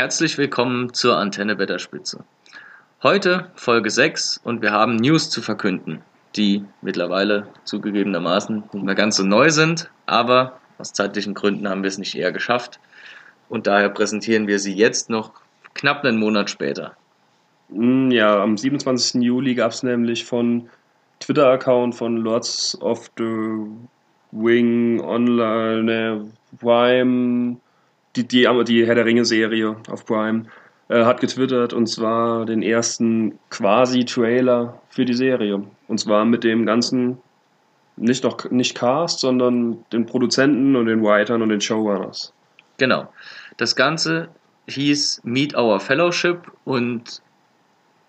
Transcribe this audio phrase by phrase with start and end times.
[0.00, 2.24] Herzlich willkommen zur Antenne Wetterspitze.
[3.02, 6.00] Heute Folge 6 und wir haben News zu verkünden,
[6.36, 11.88] die mittlerweile zugegebenermaßen nicht mehr ganz so neu sind, aber aus zeitlichen Gründen haben wir
[11.88, 12.80] es nicht eher geschafft
[13.50, 15.32] und daher präsentieren wir sie jetzt noch
[15.74, 16.96] knapp einen Monat später.
[17.68, 19.20] Mm, Ja, am 27.
[19.20, 20.70] Juli gab es nämlich von
[21.18, 23.66] Twitter-Account von Lords of the
[24.32, 27.58] Wing Online, ne, Prime,
[28.16, 30.46] die, die, die Herr der Ringe-Serie auf Prime,
[30.88, 35.62] äh, hat getwittert und zwar den ersten quasi-Trailer für die Serie.
[35.86, 37.18] Und zwar mit dem ganzen,
[37.96, 42.32] nicht, noch, nicht Cast, sondern den Produzenten und den Writern und den Showrunners.
[42.78, 43.12] Genau.
[43.56, 44.28] Das Ganze
[44.66, 47.22] hieß Meet Our Fellowship und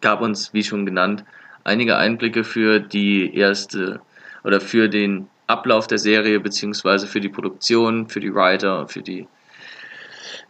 [0.01, 1.23] gab uns, wie schon genannt,
[1.63, 4.01] einige Einblicke für die erste
[4.43, 9.27] oder für den Ablauf der Serie beziehungsweise für die Produktion, für die Writer, für die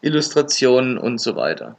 [0.02, 1.76] Illustrationen und so weiter.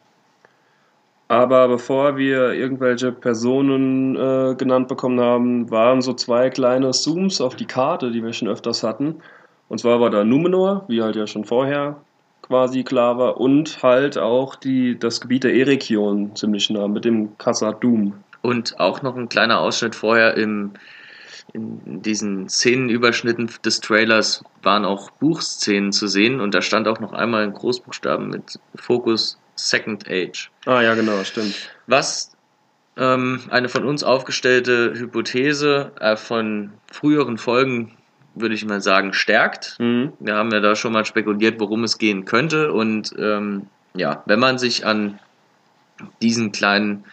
[1.33, 7.57] Aber bevor wir irgendwelche Personen äh, genannt bekommen haben, waren so zwei kleine Zooms auf
[7.57, 9.23] die Karte, die wir schon öfters hatten.
[9.71, 11.97] Und zwar war da Numenor, wie halt ja schon vorher
[12.43, 17.31] quasi klar war, und halt auch die, das Gebiet der Erekion ziemlich nah mit dem
[17.81, 18.13] Doom.
[18.43, 20.73] Und auch noch ein kleiner Ausschnitt vorher im,
[21.53, 27.13] in diesen Szenenüberschnitten des Trailers waren auch Buchszenen zu sehen und da stand auch noch
[27.13, 30.51] einmal in Großbuchstaben mit Fokus Second Age.
[30.67, 31.55] Ah ja, genau, stimmt.
[31.87, 32.33] Was
[32.97, 37.97] ähm, eine von uns aufgestellte Hypothese äh, von früheren Folgen,
[38.35, 39.77] würde ich mal sagen, stärkt.
[39.79, 40.13] Mhm.
[40.21, 42.73] Wir haben ja da schon mal spekuliert, worum es gehen könnte.
[42.73, 45.19] Und ähm, ja, wenn man sich an
[46.21, 47.05] diesen kleinen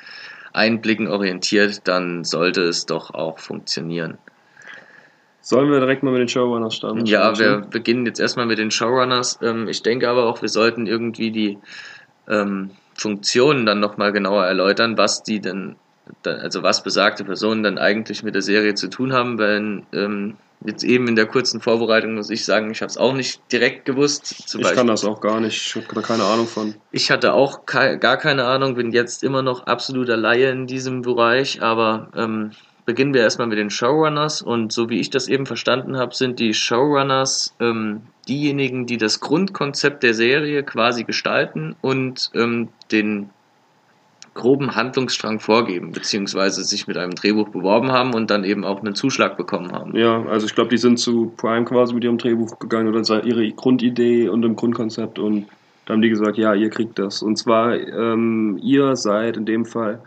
[0.60, 4.18] Einblicken orientiert, dann sollte es doch auch funktionieren.
[5.42, 7.06] Sollen wir direkt mal mit den Showrunners starten?
[7.06, 9.40] Ja, wir beginnen jetzt erstmal mit den Showrunners.
[9.42, 11.58] Ähm, ich denke aber auch, wir sollten irgendwie die
[12.28, 15.78] ähm, Funktionen dann nochmal genauer erläutern, was die denn,
[16.24, 20.84] also was besagte Personen dann eigentlich mit der Serie zu tun haben, weil ähm, jetzt
[20.84, 24.26] eben in der kurzen Vorbereitung muss ich sagen, ich habe es auch nicht direkt gewusst.
[24.50, 26.76] Zum Ich Beispiel, kann das auch gar nicht, ich habe da keine Ahnung von.
[26.92, 31.02] ich hatte auch kei- gar keine Ahnung, bin jetzt immer noch absoluter Laie in diesem
[31.02, 32.52] Bereich, aber ähm,
[32.86, 36.40] beginnen wir erstmal mit den Showrunners und so wie ich das eben verstanden habe, sind
[36.40, 43.30] die Showrunners ähm, diejenigen, die das Grundkonzept der Serie quasi gestalten und ähm, den
[44.40, 48.96] groben Handlungsstrang vorgeben, beziehungsweise sich mit einem Drehbuch beworben haben und dann eben auch einen
[48.96, 49.96] Zuschlag bekommen haben.
[49.96, 53.52] Ja, also ich glaube, die sind zu Prime quasi mit ihrem Drehbuch gegangen oder ihre
[53.52, 55.48] Grundidee und dem Grundkonzept und
[55.86, 57.24] da haben die gesagt, ja, ihr kriegt das.
[57.24, 60.00] Und zwar, ähm, ihr seid in dem Fall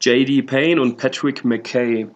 [0.00, 0.42] J.D.
[0.42, 2.06] Payne und Patrick McKay.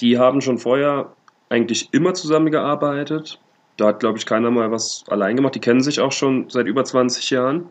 [0.00, 1.12] Die haben schon vorher
[1.48, 3.40] eigentlich immer zusammengearbeitet.
[3.76, 5.54] Da hat, glaube ich, keiner mal was allein gemacht.
[5.56, 7.66] Die kennen sich auch schon seit über 20 Jahren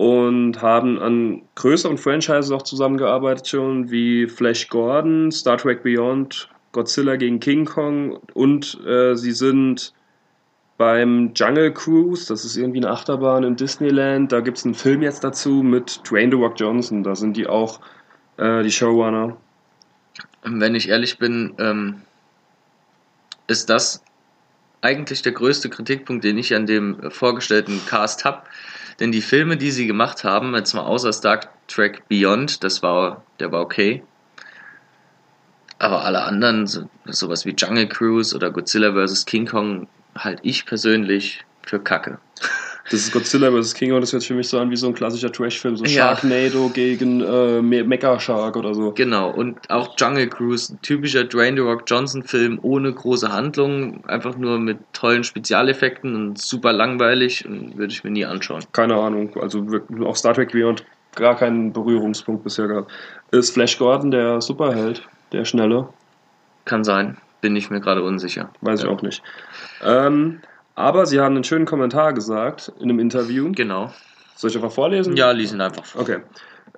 [0.00, 7.16] und haben an größeren Franchises auch zusammengearbeitet schon, wie Flash Gordon, Star Trek Beyond, Godzilla
[7.16, 9.92] gegen King Kong und äh, sie sind
[10.78, 15.02] beim Jungle Cruise, das ist irgendwie eine Achterbahn in Disneyland, da gibt es einen Film
[15.02, 17.80] jetzt dazu mit Dwayne The Rock Johnson, da sind die auch
[18.38, 19.36] äh, die Showrunner.
[20.44, 22.00] Wenn ich ehrlich bin, ähm,
[23.48, 24.02] ist das
[24.80, 28.44] eigentlich der größte Kritikpunkt, den ich an dem äh, vorgestellten Cast habe.
[29.00, 33.24] Denn die Filme, die sie gemacht haben, jetzt mal außer Star Trek Beyond, das war,
[33.40, 34.04] der war okay.
[35.78, 39.24] Aber alle anderen, so, sowas wie Jungle Cruise oder Godzilla vs.
[39.24, 42.18] King Kong, halte ich persönlich für Kacke.
[42.90, 43.74] Das ist Godzilla vs.
[43.74, 45.84] King Kong, das hört sich für mich so an wie so ein klassischer Trash-Film, so
[45.84, 46.16] Ja.
[46.16, 48.90] Sharknado gegen äh, Me- Mecha Shark oder so.
[48.92, 54.04] Genau, und auch Jungle Cruise, ein typischer Dwayne The Rock Johnson Film ohne große Handlung,
[54.06, 58.64] einfach nur mit tollen Spezialeffekten und super langweilig und würde ich mir nie anschauen.
[58.72, 59.64] Keine Ahnung, also
[60.04, 60.84] auch Star Trek Beyond
[61.14, 62.90] gar keinen Berührungspunkt bisher gehabt.
[63.30, 65.88] Ist Flash Gordon der Superheld, der Schnelle?
[66.64, 68.50] Kann sein, bin ich mir gerade unsicher.
[68.62, 68.92] Weiß ich Ja.
[68.92, 69.22] auch nicht.
[69.84, 70.40] Ähm,
[70.80, 73.52] aber sie haben einen schönen Kommentar gesagt in einem Interview.
[73.52, 73.92] Genau.
[74.34, 75.16] Soll ich einfach vorlesen?
[75.16, 76.02] Ja, lies ihn einfach vor.
[76.02, 76.18] Okay.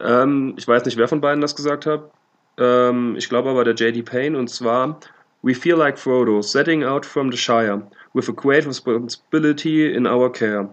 [0.01, 2.11] Ähm, ich weiß nicht, wer von beiden das gesagt hat.
[2.59, 4.03] Ähm, ich glaube aber der J.D.
[4.03, 4.99] Payne und zwar
[5.43, 7.83] We feel like Frodo, setting out from the Shire,
[8.15, 10.69] with a great responsibility in our care.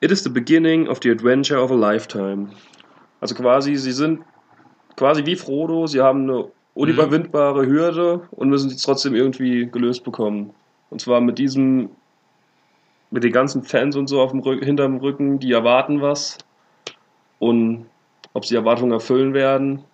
[0.00, 2.50] It is the beginning of the adventure of a lifetime.
[3.20, 4.24] Also quasi, sie sind
[4.96, 10.52] quasi wie Frodo, sie haben eine unüberwindbare Hürde und müssen sie trotzdem irgendwie gelöst bekommen.
[10.90, 11.90] Und zwar mit diesem,
[13.10, 16.38] mit den ganzen Fans und so auf dem Rück, hinterm Rücken, die erwarten was.
[17.38, 17.86] Und
[18.32, 19.84] ob sie Erwartungen erfüllen werden,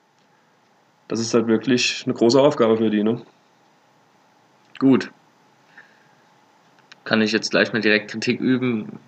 [1.09, 3.21] das ist halt wirklich eine große Aufgabe für die, ne?
[4.79, 5.11] Gut.
[7.05, 8.99] Kann ich jetzt gleich mal direkt Kritik üben?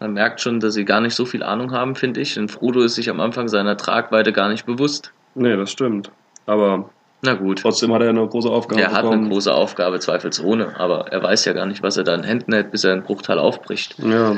[0.00, 2.34] Man merkt schon, dass sie gar nicht so viel Ahnung haben, finde ich.
[2.34, 5.12] Denn Frodo ist sich am Anfang seiner Tragweite gar nicht bewusst.
[5.34, 6.10] Nee, das stimmt.
[6.46, 6.90] Aber
[7.24, 7.60] Na gut.
[7.60, 11.44] trotzdem hat er eine große Aufgabe Er hat eine große Aufgabe, zweifelsohne, aber er weiß
[11.46, 13.96] ja gar nicht, was er da in Händen hält, bis er einen Bruchteil aufbricht.
[13.98, 14.36] Ja,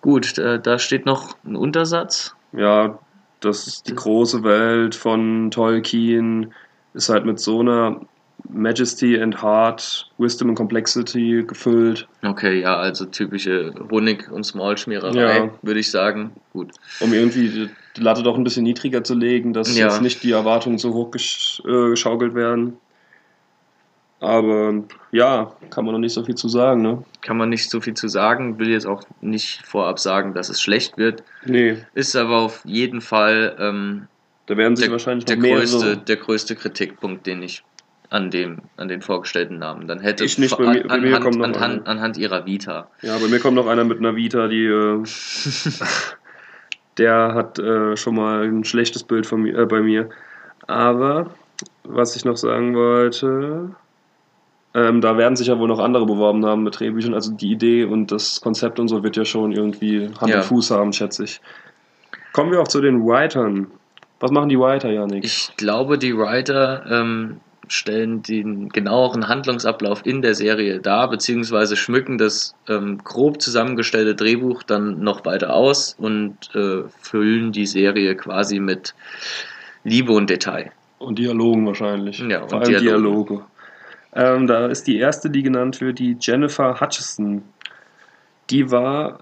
[0.00, 2.34] Gut, äh, da steht noch ein Untersatz.
[2.52, 2.98] ja,
[3.40, 6.52] das ist die große Welt von Tolkien,
[6.94, 8.00] ist halt mit so einer
[8.48, 15.50] Majesty and Heart, Wisdom and Complexity gefüllt, Okay, ja, also typische Honig- und Smallschmiererei, Ja.
[15.62, 16.32] würde ich sagen.
[16.52, 16.72] Gut.
[17.00, 17.68] um irgendwie
[17.98, 19.86] die, Latte doch ein bisschen niedriger zu legen, dass Ja.
[19.86, 22.78] jetzt nicht die Erwartungen so hoch gesch äh, geschaukelt werden.
[24.20, 24.74] Aber
[25.12, 27.04] ja, kann man noch nicht so viel zu sagen, ne?
[27.22, 30.60] Kann man nicht so viel zu sagen, will jetzt auch nicht vorab sagen, dass es
[30.60, 31.22] schlecht wird.
[31.46, 34.08] Nee, Ist aber auf jeden Fall ähm,
[34.46, 37.62] da werden sich der, wahrscheinlich der, größte, der größte Kritikpunkt, den ich
[38.10, 40.24] an dem, an den vorgestellten Namen dann hätte.
[40.24, 41.88] Ich nicht, bei mir- bei mir anhand, kommt noch anhand, einer.
[41.88, 42.90] anhand ihrer Vita.
[43.02, 45.02] Ja, bei mir kommt noch einer mit einer Vita, die äh,
[46.98, 50.08] der hat äh, schon mal ein schlechtes Bild von mir, äh, bei mir.
[50.66, 51.30] Aber
[51.84, 53.70] was ich noch sagen wollte,
[54.74, 57.14] ähm, da werden sich ja wohl noch andere beworben haben mit Drehbüchern.
[57.14, 60.36] Also die Idee und das Konzept und so wird ja schon irgendwie Hand Ja.
[60.38, 61.40] und Fuß haben, schätze ich.
[62.32, 63.68] Kommen wir auch zu den Writern.
[64.20, 65.24] Was machen die Writer, Janik?
[65.24, 67.40] Ich glaube, die Writer ähm,
[67.72, 74.62] stellen den genaueren Handlungsablauf in der Serie dar, beziehungsweise schmücken das ähm, grob zusammengestellte Drehbuch
[74.62, 78.94] dann noch weiter aus und äh, füllen die Serie quasi mit
[79.84, 80.72] Liebe und Detail.
[80.98, 82.18] Und Dialogen wahrscheinlich.
[82.18, 83.26] Ja, und Vor allem Dialogen.
[83.26, 83.44] Dialoge.
[84.14, 87.42] Ähm, da ist die erste, die genannt wird, die Jennifer Hutchison.
[88.50, 89.20] Die war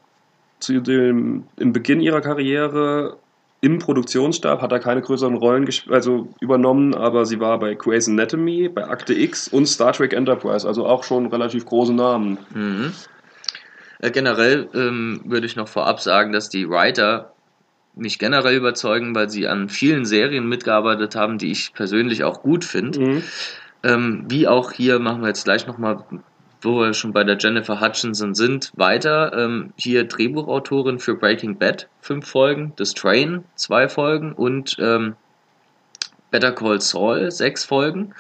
[0.61, 3.19] zu dem, im Beginn ihrer Karriere
[3.67, 8.69] im Produktionsstab, hat da keine größeren Rollen also übernommen, aber sie war bei Grey's Anatomy,
[8.69, 12.39] bei Akte X und Star Trek Enterprise, also auch schon relativ große Namen.
[12.55, 12.93] Mhm.
[13.99, 17.33] Äh, generell ähm, würde ich noch vorab sagen, dass die Writer
[17.97, 22.65] mich generell überzeugen, weil sie an vielen Serien mitgearbeitet haben, die ich persönlich auch gut
[22.65, 23.01] finde.
[23.01, 23.23] Mhm.
[23.83, 26.05] Ähm, wie auch hier machen wir jetzt gleich nochmal,
[26.67, 29.33] wo wir schon bei der Jennifer Hutchinson sind, weiter.
[29.35, 35.15] Ähm, hier Drehbuchautorin für Breaking Bad, fünf Folgen, The Strain, zwei Folgen und ähm,
[36.31, 38.15] Better Call Saul, sechs Folgen.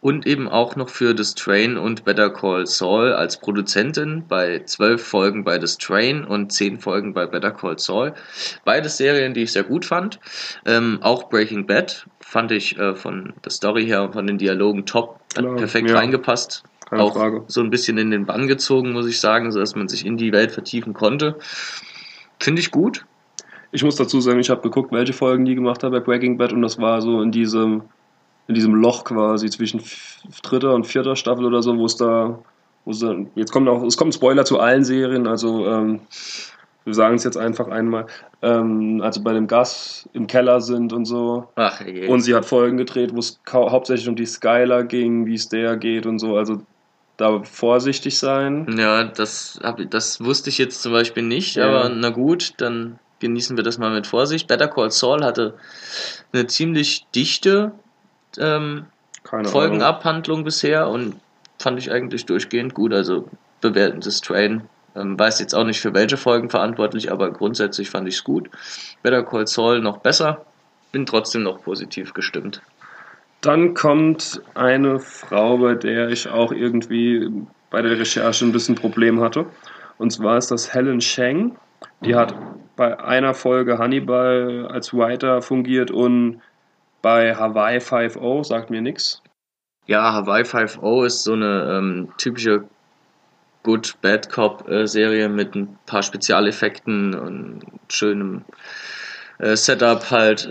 [0.00, 5.04] Und eben auch noch für The Strain und Better Call Saul als Produzentin bei zwölf
[5.04, 8.14] Folgen bei The Strain und zehn Folgen bei Better Call Saul.
[8.64, 10.20] Beides Serien, die ich sehr gut fand.
[10.64, 14.84] Ähm, auch Breaking Bad fand ich äh, von der Story her und von den Dialogen
[14.84, 15.20] top.
[15.36, 15.96] Hat Klar, perfekt ja.
[15.96, 16.64] reingepasst.
[16.90, 17.44] Keine auch Frage.
[17.46, 20.32] so ein bisschen in den Bann gezogen, muss ich sagen, sodass man sich in die
[20.32, 21.36] Welt vertiefen konnte.
[22.40, 23.06] Finde ich gut.
[23.70, 26.52] Ich muss dazu sagen, ich habe geguckt, welche Folgen die gemacht haben bei Breaking Bad
[26.52, 27.82] und das war so in diesem,
[28.48, 29.80] in diesem Loch quasi zwischen
[30.42, 32.40] dritter und vierter Staffel oder so, wo es da,
[32.84, 36.00] wo es dann, jetzt kommt auch, es kommt Spoiler zu allen Serien, also ähm,
[36.86, 38.06] wir sagen es jetzt einfach einmal,
[38.42, 41.48] ähm, also bei dem Gas im Keller sind und so.
[41.56, 42.06] Ach, je.
[42.06, 45.76] Und sie hat Folgen gedreht, wo es hauptsächlich um die Skylar ging, wie es der
[45.76, 46.62] geht und so, also
[47.16, 48.76] da vorsichtig sein.
[48.78, 51.66] Ja, das, hab, das wusste ich jetzt zum Beispiel nicht, Ja.
[51.66, 54.46] aber na gut, dann genießen wir das mal mit Vorsicht.
[54.46, 55.54] Better Call Saul hatte
[56.32, 57.72] eine ziemlich dichte
[58.38, 58.86] ähm.
[59.24, 61.16] Folgenabhandlung bisher und
[61.58, 62.92] fand ich eigentlich durchgehend gut.
[62.92, 63.28] Also
[63.60, 64.62] bewertendes Train.
[64.96, 68.50] Ähm, weiß jetzt auch nicht für welche Folgen verantwortlich, aber grundsätzlich fand ich es gut.
[69.02, 70.44] Better Call Saul noch besser.
[70.92, 72.62] Bin trotzdem noch positiv gestimmt.
[73.40, 77.30] Dann kommt eine Frau, bei der ich auch irgendwie
[77.70, 79.46] bei der Recherche ein bisschen Problem hatte.
[79.98, 81.56] Und zwar ist das Helen Sheng.
[82.00, 82.34] Die hat
[82.76, 86.40] bei einer Folge Hannibal als Writer fungiert und
[87.02, 89.22] bei Hawaii 5.0, sagt mir nichts.
[89.86, 92.64] Ja, Hawaii 5.0 ist so eine ähm, typische
[93.66, 98.44] Good Bad Cop äh, Serie mit ein paar Spezialeffekten und schönem
[99.38, 100.48] äh, Setup halt.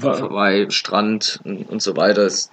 [0.00, 2.26] Auf Hawaii, Strand und, und so weiter.
[2.26, 2.52] Ist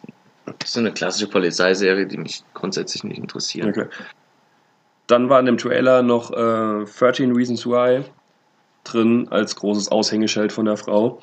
[0.66, 3.68] so eine klassische Polizeiserie, die mich grundsätzlich nicht interessiert.
[3.68, 3.86] Okay.
[5.06, 8.04] Dann war in dem Trailer noch äh, 13 Reasons Why
[8.84, 11.22] drin als großes Aushängeschild von der Frau.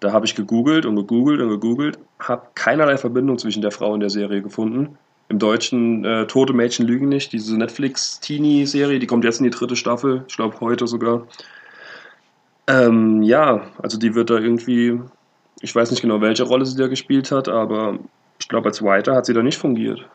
[0.00, 4.00] Da habe ich gegoogelt und gegoogelt und gegoogelt, habe keinerlei Verbindung zwischen der Frau und
[4.00, 4.98] der Serie gefunden.
[5.28, 9.76] Im Deutschen äh, Tote Mädchen lügen nicht, diese Netflix-Teenie-Serie, die kommt jetzt in die dritte
[9.76, 11.26] Staffel, ich glaube heute sogar.
[12.66, 15.00] Ähm, ja, also die wird da irgendwie,
[15.60, 17.98] ich weiß nicht genau, welche Rolle sie da gespielt hat, aber
[18.38, 20.06] ich glaube, als Writer hat sie da nicht fungiert.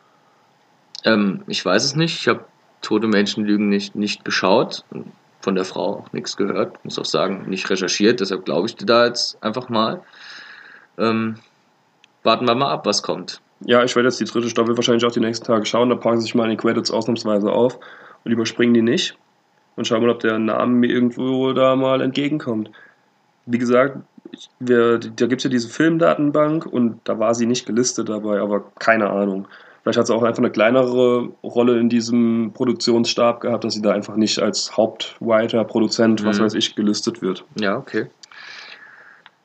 [1.04, 2.18] Ähm, ich weiß es nicht.
[2.20, 2.44] Ich habe
[2.80, 4.84] Tote Menschen lügen nicht, nicht geschaut.
[5.40, 6.82] Von der Frau auch nichts gehört.
[6.84, 8.20] Muss auch sagen, nicht recherchiert.
[8.20, 10.02] Deshalb glaube ich dir da jetzt einfach mal.
[10.96, 11.36] Ähm,
[12.22, 13.40] warten wir mal ab, was kommt.
[13.66, 15.88] Ja, ich werde jetzt die dritte Staffel wahrscheinlich auch die nächsten Tage schauen.
[15.90, 17.78] Da packen sich mal die Credits ausnahmsweise auf.
[18.24, 19.16] und überspringen die nicht
[19.76, 22.70] und schauen mal, ob der Name mir irgendwo da mal entgegenkommt.
[23.44, 23.98] Wie gesagt,
[24.32, 28.40] ich, wir, da gibt es ja diese Filmdatenbank und da war sie nicht gelistet dabei,
[28.40, 29.46] aber keine Ahnung.
[29.82, 33.92] Vielleicht hat sie auch einfach eine kleinere Rolle in diesem Produktionsstab gehabt, dass sie da
[33.92, 36.44] einfach nicht als Hauptwriter, Produzent, was Mhm.
[36.44, 37.44] weiß ich, gelistet wird.
[37.60, 38.06] Ja, okay.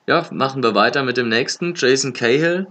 [0.07, 1.73] Ja, machen wir weiter mit dem nächsten.
[1.75, 2.67] Jason Cahill.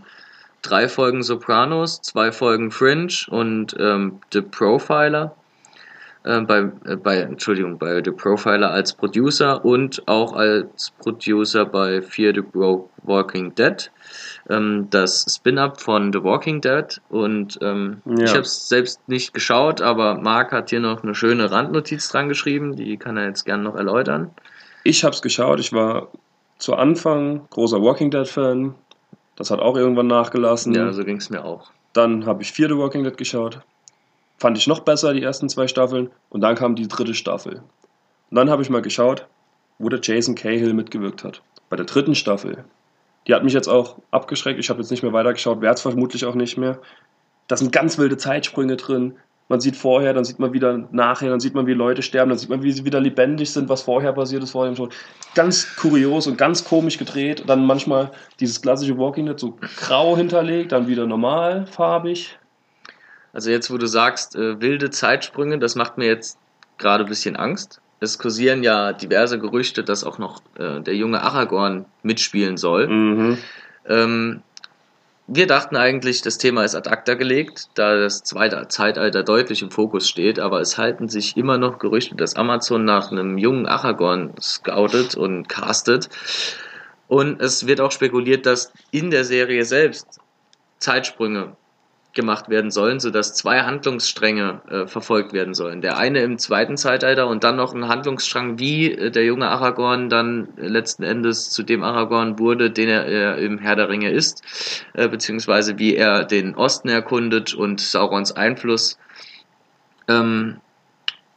[0.62, 5.34] Drei Folgen Sopranos, zwei Folgen Fringe und ähm, The Profiler.
[6.24, 12.02] Äh, bei, äh, bei, Entschuldigung, bei The Profiler als Producer und auch als Producer bei
[12.02, 13.90] Fear the Bro Walking Dead.
[14.50, 17.00] Ähm, das Spin-up von The Walking Dead.
[17.08, 18.24] Und ähm, Ja.
[18.24, 22.28] ich habe es selbst nicht geschaut, aber Marc hat hier noch eine schöne Randnotiz dran
[22.28, 22.74] geschrieben.
[22.74, 24.30] Die kann er jetzt gerne noch erläutern.
[24.84, 26.08] Ich habe es geschaut, ich war
[26.58, 28.74] zu Anfang großer Walking Dead-Fan.
[29.38, 30.74] Das hat auch irgendwann nachgelassen.
[30.74, 31.70] Ja, so ging es mir auch.
[31.92, 33.60] Dann habe ich Fear the Walking Dead geschaut.
[34.36, 36.10] Fand ich noch besser, die ersten zwei Staffeln.
[36.28, 37.62] Und dann kam die dritte Staffel.
[38.30, 39.28] Und dann habe ich mal geschaut,
[39.78, 41.40] wo der Jason Cahill mitgewirkt hat.
[41.70, 42.64] Bei der dritten Staffel.
[43.28, 44.58] Die hat mich jetzt auch abgeschreckt.
[44.58, 46.80] Ich habe jetzt nicht mehr weitergeschaut, werde es vermutlich auch nicht mehr.
[47.46, 49.14] Da sind ganz wilde Zeitsprünge drin.
[49.48, 52.38] Man sieht vorher, dann sieht man wieder nachher, dann sieht man, wie Leute sterben, dann
[52.38, 54.90] sieht man, wie sie wieder lebendig sind, was vorher passiert ist, vorher schon.
[55.34, 57.44] Ganz kurios und ganz komisch gedreht.
[57.46, 62.38] Dann manchmal dieses klassische Walking Dead so grau hinterlegt, dann wieder normal, farbig.
[63.32, 66.38] Also jetzt, wo du sagst, äh, wilde Zeitsprünge, das macht mir jetzt
[66.76, 67.80] gerade ein bisschen Angst.
[68.00, 72.88] Es kursieren ja diverse Gerüchte, dass auch noch äh, der junge Aragorn mitspielen soll.
[72.88, 73.38] Mhm.
[73.86, 74.42] Ähm,
[75.30, 79.70] wir dachten eigentlich, das Thema ist ad acta gelegt, da das zweite Zeitalter deutlich im
[79.70, 84.32] Fokus steht, aber es halten sich immer noch Gerüchte, dass Amazon nach einem jungen Aragorn
[84.40, 86.08] scoutet und castet.
[87.08, 90.18] Und es wird auch spekuliert, dass in der Serie selbst
[90.78, 91.56] Zeitsprünge
[92.18, 95.80] gemacht werden sollen, sodass zwei Handlungsstränge äh, verfolgt werden sollen.
[95.82, 100.08] Der eine im zweiten Zeitalter und dann noch ein Handlungsstrang, wie äh, der junge Aragorn
[100.08, 104.10] dann äh, letzten Endes zu dem Aragorn wurde, den er äh, im Herr der Ringe
[104.10, 104.42] ist,
[104.94, 108.98] äh, beziehungsweise wie er den Osten erkundet und Saurons Einfluss
[110.08, 110.56] ähm,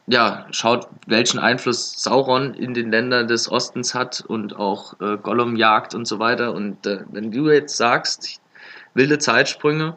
[0.08, 5.54] ja, schaut, welchen Einfluss Sauron in den Ländern des Ostens hat und auch äh, Gollum
[5.54, 6.52] jagt und so weiter.
[6.52, 8.40] Und wenn du jetzt sagst,
[8.94, 9.96] wilde Zeitsprünge,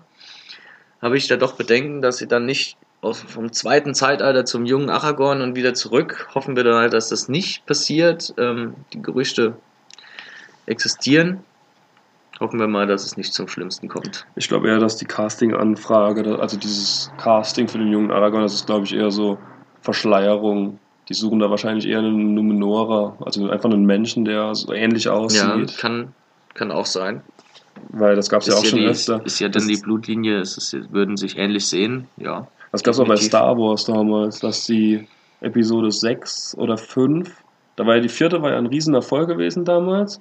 [1.01, 4.89] habe ich da doch Bedenken, dass sie dann nicht aus, vom zweiten Zeitalter zum jungen
[4.89, 6.27] Aragorn und wieder zurück.
[6.33, 8.33] Hoffen wir dann halt, dass das nicht passiert.
[8.37, 9.55] Ähm, die Gerüchte
[10.65, 11.43] existieren.
[12.39, 14.25] Hoffen wir mal, dass es nicht zum Schlimmsten kommt.
[14.35, 18.65] Ich glaube eher, dass die Casting-Anfrage, also dieses Casting für den jungen Aragorn, das ist,
[18.65, 19.37] glaube ich, eher so
[19.81, 20.79] Verschleierung.
[21.07, 25.13] Die suchen da wahrscheinlich eher einen Numenora, also einfach einen Menschen, der so ähnlich Ja,
[25.13, 25.77] aussieht.
[25.77, 26.13] kann,
[26.55, 27.21] kann auch sein.
[27.89, 29.21] Weil das gab es ja auch ja, schon die, öfter.
[29.25, 32.47] ist ja dann Das- die Blutlinie, es ist, würden sich ähnlich sehen, ja.
[32.71, 33.15] Das gab es auch bei.
[33.15, 35.07] Star Wars damals, dass die
[35.41, 37.31] Episode 6 oder 5,
[37.77, 40.19] da war ja die vierte, war ja ein Riesenerfolg gewesen damals,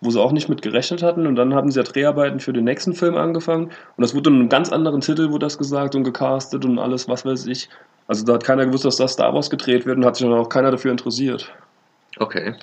[0.00, 2.64] wo sie auch nicht mit gerechnet hatten und dann haben sie ja Dreharbeiten für den
[2.64, 6.04] nächsten Film angefangen und das wurde in einem ganz anderen Titel, wurde das gesagt und
[6.04, 7.68] gecastet und alles, was weiß ich.
[8.06, 10.36] Also da hat keiner gewusst, dass das Star Wars gedreht wird und hat sich dann
[10.36, 11.52] auch keiner dafür interessiert.
[12.18, 12.54] Okay.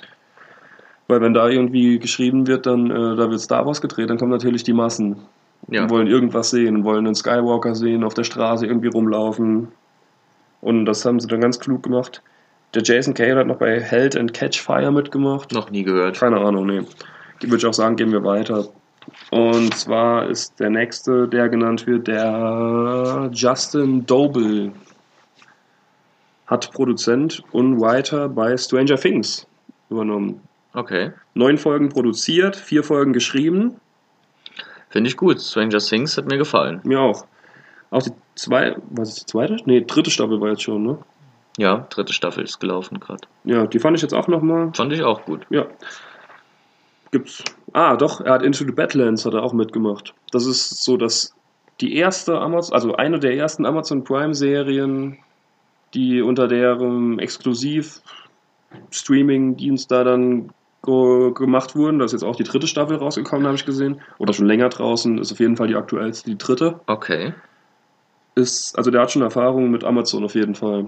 [1.08, 4.30] Weil wenn da irgendwie geschrieben wird, dann äh, da wird Star Wars gedreht, dann kommen
[4.30, 5.16] natürlich die Massen.
[5.66, 5.82] Ja.
[5.82, 9.68] und wollen irgendwas sehen und wollen einen Skywalker sehen, auf der Straße irgendwie rumlaufen.
[10.60, 12.22] Und das haben sie dann ganz klug gemacht.
[12.74, 15.52] Der Jason Cahill hat noch bei Held and Catch Fire mitgemacht.
[15.52, 16.18] Noch nie gehört.
[16.18, 16.82] Keine Ahnung, nee.
[17.40, 18.68] Würde ich auch sagen, gehen wir weiter.
[19.30, 24.72] Und zwar ist der nächste, der genannt wird, der Justin Doble.
[26.46, 29.46] Hat Produzent und Writer bei Stranger Things
[29.90, 30.40] übernommen.
[30.74, 31.12] Okay.
[31.34, 33.80] Neun Folgen produziert, vier Folgen geschrieben.
[34.90, 35.40] Finde ich gut.
[35.40, 36.80] Stranger Things hat mir gefallen.
[36.84, 37.26] Mir auch.
[37.90, 39.56] Auch die zwei, was ist die zweite?
[39.64, 40.98] Nee, dritte Staffel war jetzt schon, ne?
[41.56, 43.26] Ja, dritte Staffel ist gelaufen gerade.
[43.44, 44.70] Ja, die fand ich jetzt auch nochmal.
[44.74, 45.44] Fand ich auch gut.
[45.50, 45.66] Ja.
[47.10, 47.42] Gibt's.
[47.72, 50.14] Ah, doch, er hat Into the Badlands hat er auch mitgemacht.
[50.30, 51.34] Das ist so, dass
[51.80, 55.18] die erste Amazon, also eine der ersten Amazon Prime Serien,
[55.94, 58.02] die unter deren exklusiv
[58.90, 60.50] Streaming-Dienst da dann
[60.82, 61.98] gemacht wurden.
[61.98, 64.00] Da ist jetzt auch die dritte Staffel rausgekommen, habe ich gesehen.
[64.18, 66.80] Oder schon länger draußen, ist auf jeden Fall die aktuellste, die dritte.
[66.86, 67.34] Okay.
[68.34, 70.86] ist, also der hat schon Erfahrung mit Amazon auf jeden Fall.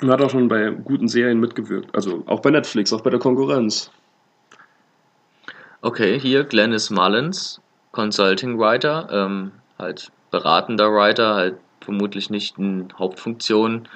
[0.00, 1.94] Und hat auch schon bei guten Serien mitgewirkt.
[1.94, 3.90] Also auch bei Netflix, auch bei der Konkurrenz.
[5.80, 13.88] Okay, hier Glennis Mullins, Consulting Writer, ähm, halt beratender Writer, halt vermutlich nicht in Hauptfunktion,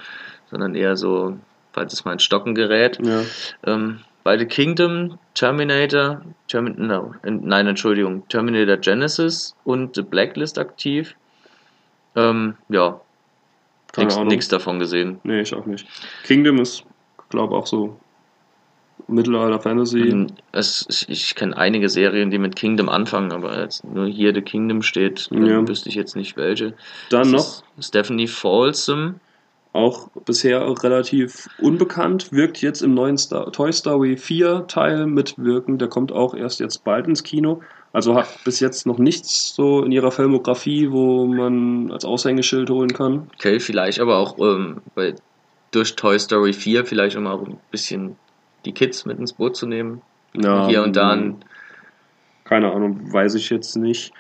[0.51, 1.39] sondern eher so,
[1.73, 2.99] falls es mal in Stocken gerät.
[3.05, 3.23] Ja.
[3.65, 11.15] Ähm, bei The Kingdom, Terminator, Termin no, nein, Entschuldigung, Terminator Genesis und The Blacklist aktiv.
[12.17, 13.01] Ähm, ja,
[14.25, 15.21] nix davon gesehen.
[15.23, 15.87] Nee, ich auch nicht.
[16.25, 16.83] Kingdom ist,
[17.29, 18.01] glaube auch so
[19.07, 20.01] Mittelalter Fantasy.
[20.01, 24.43] Mhm, Es, ich kenne einige Serien, die mit Kingdom anfangen, aber jetzt nur hier The
[24.43, 25.69] Kingdom steht, ähm, Ja.
[25.69, 26.75] wüsste ich jetzt nicht welche.
[27.11, 29.21] Dann Das noch, Stephanie Folsom.
[29.77, 35.79] Auch bisher relativ unbekannt, wirkt jetzt im neuen Star Toy Story 4 Teil mitwirken.
[35.79, 37.61] Der kommt auch erst jetzt bald ins Kino.
[37.93, 42.93] Also hat bis jetzt noch nichts so in ihrer Filmografie, wo man als Aushängeschild holen
[42.93, 43.31] kann.
[43.35, 45.15] Okay, vielleicht aber auch ähm, bei,
[45.71, 48.17] durch Toy Story 4 vielleicht um auch ein bisschen
[48.65, 50.03] die Kids mit ins Boot zu nehmen.
[50.35, 51.37] Ja, Hier und da ein
[52.45, 54.13] Keine Ahnung, weiß ich jetzt nicht.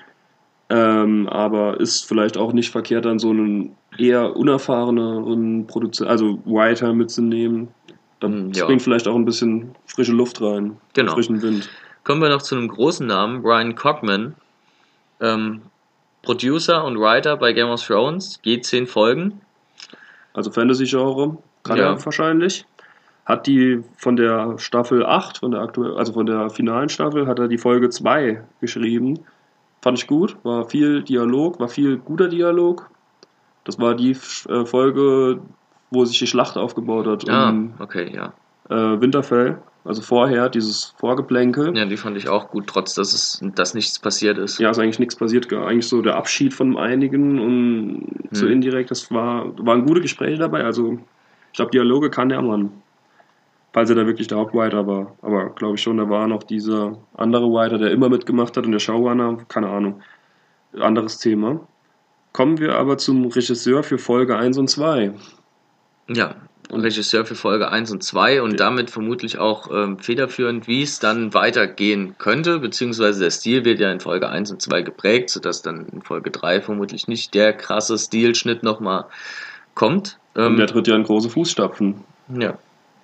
[0.69, 6.93] Ähm, aber ist vielleicht auch nicht verkehrt, dann so einen eher unerfahreneren Produzent, also Writer
[6.93, 7.69] mitzunehmen.
[8.21, 8.65] Da Mm, ja.
[8.67, 10.77] bringt vielleicht auch ein bisschen frische Luft rein.
[10.95, 11.13] Genau.
[11.13, 11.69] Frischen Wind.
[12.05, 14.35] Kommen wir noch zu einem großen Namen, Brian Cockman.
[15.21, 15.63] Ähm,
[16.23, 19.41] Producer und Writer bei Game of Thrones, geht zehn Folgen.
[20.35, 21.93] Also Fantasy-Genre kann Ja.
[21.93, 22.65] er wahrscheinlich.
[23.25, 27.39] Hat die von der Staffel 8, von der aktuell, also von der finalen Staffel, hat
[27.39, 29.19] er die Folge 2 geschrieben.
[29.83, 32.89] Fand ich gut, war viel Dialog, war viel guter Dialog.
[33.67, 34.13] Das war die
[34.49, 35.41] äh, Folge,
[35.91, 38.33] wo sich die Schlacht aufgebaut hat Ah, um okay, ja.
[38.71, 39.59] äh, Winterfell.
[39.85, 41.77] Also vorher, dieses Vorgeplänkel.
[41.77, 44.59] Ja, die fand ich auch gut, trotz dass es dass nichts passiert ist.
[44.59, 45.53] Ja, ist eigentlich nichts passiert.
[45.53, 48.53] Eigentlich so der Abschied von einigen und so Hm.
[48.53, 48.91] indirekt.
[48.91, 50.65] Das war, waren gute Gespräche dabei.
[50.65, 50.99] Also,
[51.53, 52.71] ich glaube, Dialoge kann der Mann.
[53.73, 55.15] Falls er da wirklich der Hauptwriter war.
[55.23, 58.73] Aber glaube ich schon, da war noch dieser andere Writer, der immer mitgemacht hat und
[58.73, 59.39] der Showrunner.
[59.49, 60.01] Keine Ahnung.
[60.81, 61.61] Anderes Thema.
[62.37, 65.11] Kommen wir aber zum Regisseur für Folge 1 und 2.
[66.11, 66.35] Ja,
[66.71, 71.33] Regisseur für Folge 1 und 2 und damit vermutlich auch ähm, federführend, wie es dann
[71.33, 75.87] weitergehen könnte, beziehungsweise der Stil wird ja in Folge 1 und 2 geprägt, sodass dann
[75.87, 79.07] in Folge 3 vermutlich nicht der krasse Stilschnitt nochmal
[79.75, 80.19] kommt.
[80.35, 82.05] Und Ähm, der tritt ja in große Fußstapfen.
[82.39, 82.59] ja,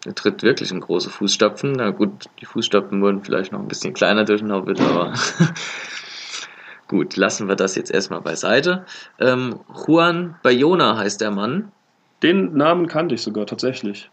[0.04, 1.72] er tritt wirklich in große Fußstapfen.
[1.72, 5.14] Na gut, die Fußstapfen wurden vielleicht noch ein bisschen kleiner durch den Hobbit, aber
[6.92, 8.84] gut, lassen wir das jetzt erstmal beiseite.
[9.18, 11.72] Ähm, Juan Bayona heißt der Mann.
[12.22, 14.10] Den Namen kannte ich sogar tatsächlich.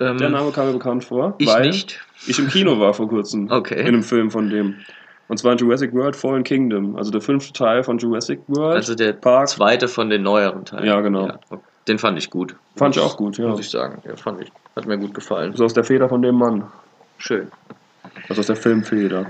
[0.00, 1.34] Ähm, Der Name kam mir bekannt vor.
[1.38, 2.00] ich weil nicht.
[2.26, 3.48] Ich im Kino war vor kurzem.
[3.50, 3.80] Okay.
[3.80, 4.74] In einem Film von dem.
[5.28, 6.96] Und zwar in Jurassic World Fallen Kingdom.
[6.96, 8.76] Also der fünfte Teil von Jurassic World.
[8.76, 9.48] Also der Park.
[9.48, 10.86] zweite von den neueren Teilen.
[10.86, 11.30] Ja, genau.
[11.86, 12.54] den fand ich gut.
[12.76, 13.48] Fand ich auch gut, ja.
[13.48, 14.02] Muss ich sagen.
[14.04, 14.50] Ja, fand ich.
[14.74, 15.54] Hat mir gut gefallen.
[15.54, 16.64] So aus der Feder von dem Mann.
[17.18, 17.48] Schön.
[18.28, 19.26] Also aus der Filmfeder.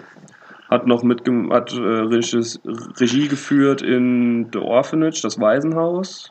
[0.71, 6.31] Hat noch mit hat äh, Regis, Regie geführt in The Orphanage, das Waisenhaus.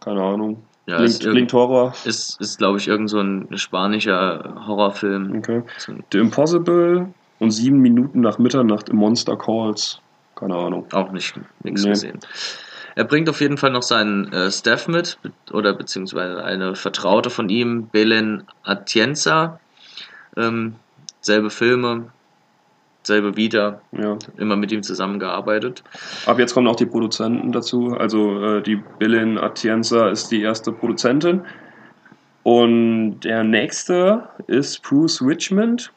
[0.00, 0.62] Keine Ahnung.
[0.86, 1.94] Ja, klingt, ist, klingt Horror.
[2.04, 5.36] ist, ist glaube ich, irgend so ein spanischer Horrorfilm.
[5.36, 5.62] Okay.
[6.10, 7.06] The Impossible
[7.38, 10.00] und sieben Minuten nach Mitternacht im Monster Calls.
[10.34, 10.86] Keine Ahnung.
[10.92, 11.90] Auch nicht nichts Nee.
[11.90, 12.18] gesehen.
[12.96, 17.30] Er bringt auf jeden Fall noch seinen äh, Staff mit, be- oder beziehungsweise eine Vertraute
[17.30, 19.60] von ihm, Belen Atienza.
[20.36, 20.74] Ähm,
[21.20, 22.06] selbe Filme,
[23.10, 24.16] selbe Vita, Ja.
[24.38, 25.82] immer mit ihm zusammengearbeitet.
[26.26, 27.96] Ab jetzt kommen auch die Produzenten dazu.
[27.98, 31.42] Also äh, die Belen Atienza ist die erste Produzentin.
[32.42, 35.92] Und der nächste ist Bruce Richmond.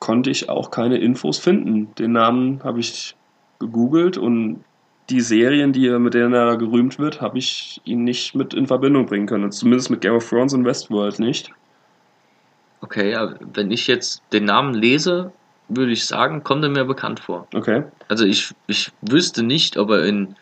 [0.00, 1.94] Konnte ich auch keine Infos finden.
[1.94, 3.14] Den Namen habe ich
[3.60, 4.64] gegoogelt und
[5.08, 8.66] die Serien, die er, mit denen er gerühmt wird, habe ich ihn nicht mit in
[8.66, 9.50] Verbindung bringen können.
[9.52, 11.50] Zumindest mit Game of Thrones und Westworld nicht.
[12.80, 15.32] Okay, ja, wenn ich jetzt den Namen lese,
[15.70, 17.46] würde ich sagen, kommt er mir bekannt vor.
[17.54, 17.84] Okay.
[18.08, 20.36] Also ich, ich wüsste nicht, ob er in,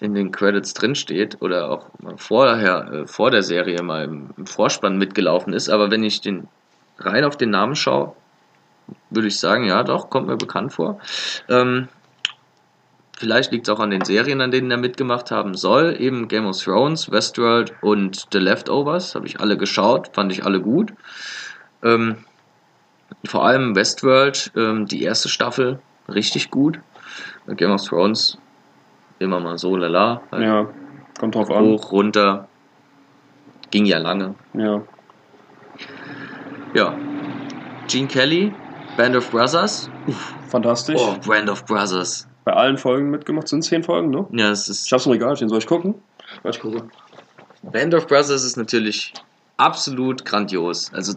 [0.00, 4.98] in den Credits drinsteht oder auch vorher, äh, vor der Serie mal im, im Vorspann
[4.98, 6.46] mitgelaufen ist, aber wenn ich den
[6.98, 8.14] rein auf den Namen schaue,
[9.10, 11.00] würde ich sagen, ja doch, kommt mir bekannt vor.
[11.48, 11.88] Ähm,
[13.16, 16.46] vielleicht liegt es auch an den Serien, an denen er mitgemacht haben soll, eben Game
[16.46, 20.92] of Thrones, Westworld und The Leftovers, habe ich alle geschaut, fand ich alle gut.
[21.82, 22.24] Ähm,
[23.26, 26.80] vor allem Westworld, ähm, die erste Staffel, richtig gut.
[27.46, 28.38] Game of Thrones,
[29.18, 30.22] immer mal so, lala.
[30.32, 30.66] halt Ja,
[31.18, 31.64] kommt drauf an.
[31.64, 32.48] Hoch, runter.
[33.70, 34.34] Ging ja lange.
[34.54, 34.82] Ja.
[36.74, 36.94] Ja.
[37.88, 38.52] Gene Kelly,
[38.96, 39.90] Band of Brothers.
[40.48, 41.00] Fantastisch.
[41.00, 42.26] Oh, Band of Brothers.
[42.44, 43.48] Bei allen Folgen mitgemacht.
[43.48, 44.26] Sind zehn Folgen, ne?
[44.32, 44.86] Ja, es ist.
[44.86, 45.48] Ich hab's im Regal stehen.
[45.48, 45.94] Soll ich gucken?
[46.44, 46.88] Ich gucke.
[47.62, 49.12] Band of Brothers ist natürlich
[49.56, 50.92] absolut grandios.
[50.92, 51.14] Also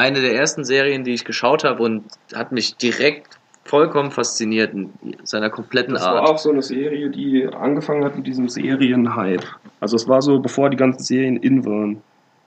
[0.00, 4.90] eine der ersten Serien, die ich geschaut habe und hat mich direkt vollkommen fasziniert in
[5.24, 6.14] seiner kompletten Das Art.
[6.14, 9.44] war auch so eine Serie, die angefangen hat mit diesem Serienhype.
[9.80, 12.02] Also es war so, bevor die ganzen Serien in waren.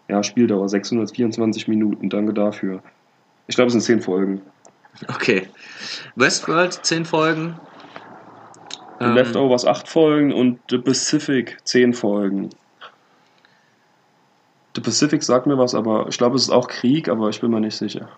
[0.10, 2.82] Ja, Spieldauer 624 Minuten, danke dafür.
[3.48, 4.42] Ich glaube, es sind 10 Folgen.
[5.08, 5.48] Okay.
[6.16, 7.56] Westworld, 10 Folgen.
[9.00, 12.50] Ähm, Leftovers 8 Folgen und The Pacific 10 Folgen.
[14.76, 17.52] The Pacific sagt mir was, aber ich glaube, es ist auch Krieg, aber ich bin
[17.52, 18.10] mir nicht sicher.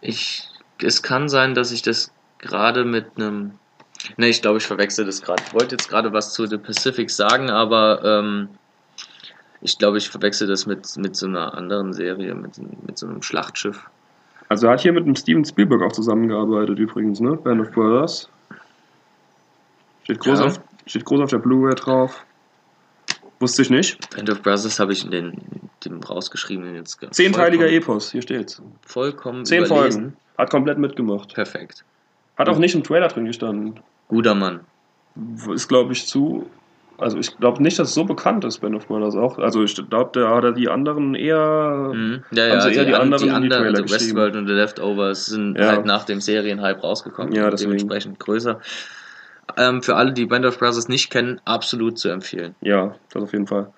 [0.00, 0.48] Ich,
[0.82, 3.52] es kann sein, dass ich das gerade mit einem.
[4.16, 5.42] Ne, ich glaube, ich verwechsel das gerade.
[5.46, 8.48] Ich wollte jetzt gerade was zu The Pacific sagen, aber ähm,
[9.60, 13.20] ich glaube, ich verwechsel das mit, mit so einer anderen Serie, mit, mit so einem
[13.20, 13.82] Schlachtschiff.
[14.48, 17.36] Also er hat hier mit dem Steven Spielberg auch zusammengearbeitet übrigens, ne?
[17.36, 18.28] Band of Brothers.
[20.04, 20.46] Steht groß, Ja.
[20.46, 22.24] auf, steht groß auf der Blu-ray drauf.
[23.40, 24.14] Wusste ich nicht.
[24.14, 25.32] Band of Brothers habe ich in den,
[25.84, 28.60] dem rausgeschrieben jetzt ge- Zehnteiliger Epos, hier steht's.
[28.82, 30.00] Vollkommen Zehn überlesen.
[30.02, 30.16] Folgen.
[30.38, 31.34] Hat komplett mitgemacht.
[31.34, 31.84] Perfekt.
[32.36, 33.80] Hat auch nicht im Trailer drin gestanden.
[34.08, 34.60] Guter Mann.
[35.52, 36.48] Ist, glaube ich, zu.
[36.98, 39.38] Also ich glaube nicht, dass es so bekannt ist, Band of Brothers auch.
[39.38, 41.92] Also ich glaube, da hat er die anderen eher.
[41.94, 42.22] Mhm.
[42.32, 43.94] Ja, ja, sie eher die an- anderen in die anderen, Trailer also.
[43.94, 45.68] Westworld und The Leftovers sind Ja.
[45.68, 47.32] halt nach dem Serienhype rausgekommen.
[47.32, 47.70] Ja, und deswegen.
[47.70, 48.60] dementsprechend größer.
[49.56, 52.54] Ähm, für alle, die Band of Brothers nicht kennen, absolut zu empfehlen.
[52.60, 53.72] Ja, das auf jeden Fall.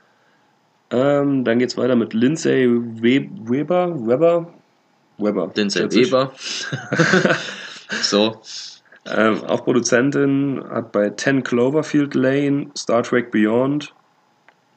[0.90, 4.06] Ähm, dann geht's weiter mit Lindsay We Weber.
[4.06, 4.52] Weber?
[5.18, 5.50] Weber.
[5.54, 5.90] Lindsay.
[5.90, 6.32] Weber.
[8.02, 8.40] so.
[9.06, 13.92] Ähm, auch Produzentin hat bei 10 Cloverfield Lane, Star Trek Beyond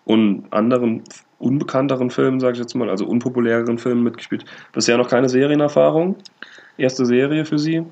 [0.06, 1.04] und anderen
[1.38, 4.46] unbekannteren Filmen, sage ich jetzt mal, also unpopuläreren Filmen mitgespielt.
[4.72, 6.16] Bisher noch keine Serienerfahrung.
[6.78, 7.86] Erste Serie für sie.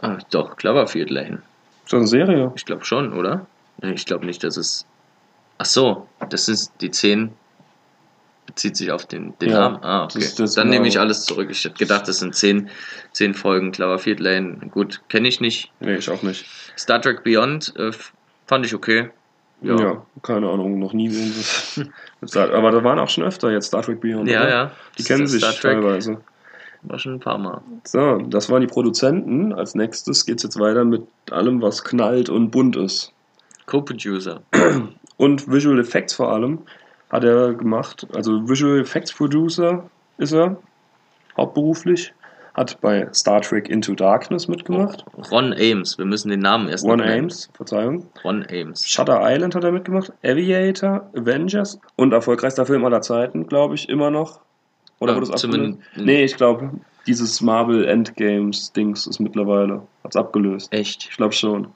[0.00, 1.42] Ah, doch, Cloverfield Lane.
[1.84, 2.52] Ist das eine Serie?
[2.54, 3.46] Ich glaube schon, oder?
[3.82, 4.86] Ich glaube nicht, dass es.
[5.58, 7.32] Ach so, das ist die 10.
[8.46, 9.78] Bezieht sich auf den, den Ja, Namen.
[9.82, 10.18] Ah, okay.
[10.18, 10.74] das das Dann genau.
[10.78, 11.48] nehme ich alles zurück.
[11.50, 12.68] Ich hätte gedacht, das sind 10,
[13.12, 14.58] 10 Folgen Cloverfield Lane.
[14.70, 15.70] Gut, kenne ich nicht.
[15.80, 16.44] Nee, ich auch nicht.
[16.76, 17.92] Star Trek Beyond äh,
[18.46, 19.10] fand ich okay.
[19.62, 19.76] Ja.
[19.78, 21.92] Ja, keine Ahnung, noch nie gesehen.
[22.34, 24.28] Aber da waren auch schon öfter jetzt Star Trek Beyond.
[24.28, 24.40] ja.
[24.40, 24.50] oder?
[24.50, 24.70] ja.
[24.98, 26.20] Die kennen sich teilweise.
[26.82, 27.62] War schon ein paar Mal.
[27.84, 29.52] So, das waren die Produzenten.
[29.52, 33.12] Als nächstes geht's jetzt weiter mit allem, was knallt und bunt ist.
[33.66, 34.42] Co-Producer.
[35.16, 36.60] Und Visual Effects vor allem
[37.10, 38.06] hat er gemacht.
[38.14, 39.84] Also Visual Effects Producer
[40.18, 40.56] ist er,
[41.36, 42.12] hauptberuflich.
[42.54, 45.06] Hat bei Star Trek Into Darkness mitgemacht.
[45.30, 45.96] Ron Ames.
[45.96, 47.20] Wir müssen den Namen erst noch nennen.
[47.20, 48.08] Ames, Verzeihung.
[48.22, 48.86] Ron Ames.
[48.86, 50.12] Shutter Island hat er mitgemacht.
[50.22, 54.40] Aviator, Avengers und erfolgreichster Film aller Zeiten, glaube ich, immer noch.
[55.02, 55.78] Oder wurde es abgelöst?
[55.96, 56.70] Nee, ich glaube,
[57.06, 59.82] dieses Marvel Endgames-Dings ist mittlerweile.
[60.04, 60.72] Hat's abgelöst.
[60.72, 61.08] Echt?
[61.10, 61.68] Ich glaube schon.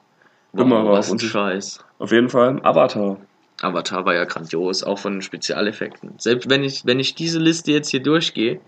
[0.53, 1.19] Wow, Immer aber was ein.
[1.19, 1.85] Scheiß.
[1.99, 3.19] Auf jeden Fall Avatar.
[3.63, 6.13] Avatar war ja grandios, auch von den Spezialeffekten.
[6.19, 8.61] Selbst wenn ich, wenn ich diese Liste jetzt hier durchgehe,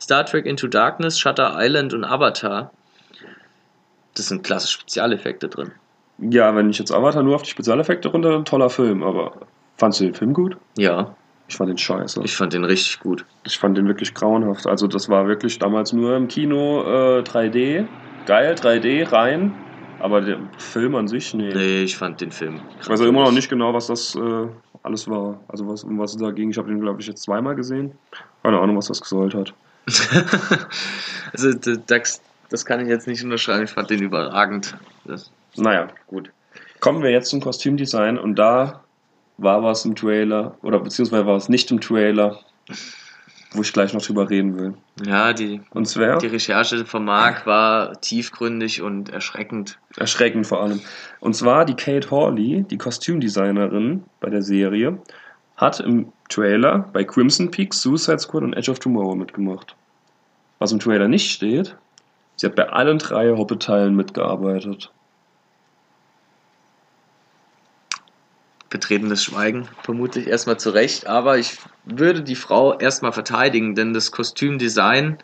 [0.00, 2.72] Star Trek Into Darkness, Shutter Island und Avatar,
[4.14, 5.72] das sind klasse Spezialeffekte drin.
[6.18, 9.32] Ja, wenn ich jetzt Avatar nur auf die Spezialeffekte runter, ein toller Film, aber
[9.76, 10.56] fandst du den Film gut?
[10.76, 11.16] Ja,
[11.48, 12.20] Ich fand den scheiße.
[12.20, 13.24] Ich, ich fand den richtig gut.
[13.58, 14.66] fand den wirklich grauenhaft.
[14.66, 17.86] Also das war wirklich damals nur im Kino äh, 3D.
[18.26, 19.52] Geil, 3D, rein.
[20.00, 21.52] Aber der Film an sich, nee.
[21.54, 22.60] Nee, ich fand den Film.
[22.80, 24.48] Ich weiß ja immer noch nicht genau, was das äh,
[24.82, 25.40] alles war.
[25.48, 26.50] Also was, um was es da ging.
[26.50, 27.92] Ich habe den, glaube ich, jetzt zweimal gesehen.
[28.42, 29.54] Keine Ahnung, was das gesollt hat.
[31.32, 31.52] also
[31.86, 33.64] das, das kann ich jetzt nicht unterschreiben.
[33.64, 34.76] Ich fand den überragend.
[35.04, 36.30] Das, Naja, gut.
[36.80, 38.83] Kommen wir jetzt zum Kostümdesign und da
[39.36, 42.40] war was im Trailer, oder beziehungsweise war es nicht im Trailer,
[43.52, 44.74] wo ich gleich noch drüber reden will.
[45.04, 49.78] ja, die, Und zwar die Recherche von Marc war tiefgründig und erschreckend.
[49.96, 50.80] erschreckend vor allem.
[51.20, 54.98] Und zwar die Kate Hawley, die Kostümdesignerin bei der Serie,
[55.56, 59.76] hat im Trailer bei Crimson Peak, Suicide Squad und Edge of Tomorrow mitgemacht.
[60.58, 61.76] Was im Trailer nicht steht,
[62.36, 64.90] sie hat bei allen drei Hobbit-Teilen mitgearbeitet.
[68.74, 75.18] Betretenes Schweigen, vermutlich erstmal zurecht, aber ich würde die Frau erstmal verteidigen, denn das Kostümdesign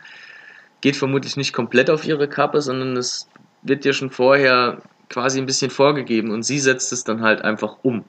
[0.79, 3.27] geht vermutlich nicht komplett auf ihre Kappe, sondern es
[3.61, 7.75] wird dir schon vorher quasi ein bisschen vorgegeben und sie setzt es dann halt einfach
[7.81, 8.05] um.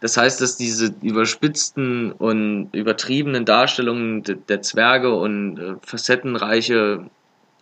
[0.00, 7.04] Das heißt, dass diese überspitzten und übertriebenen Darstellungen de- der Zwerge und äh, facettenreiche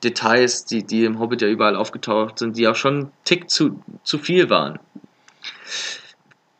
[0.04, 3.82] Details, die, die im Hobbit ja überall aufgetaucht sind, die auch schon einen Tick zu,
[4.04, 4.78] zu viel waren.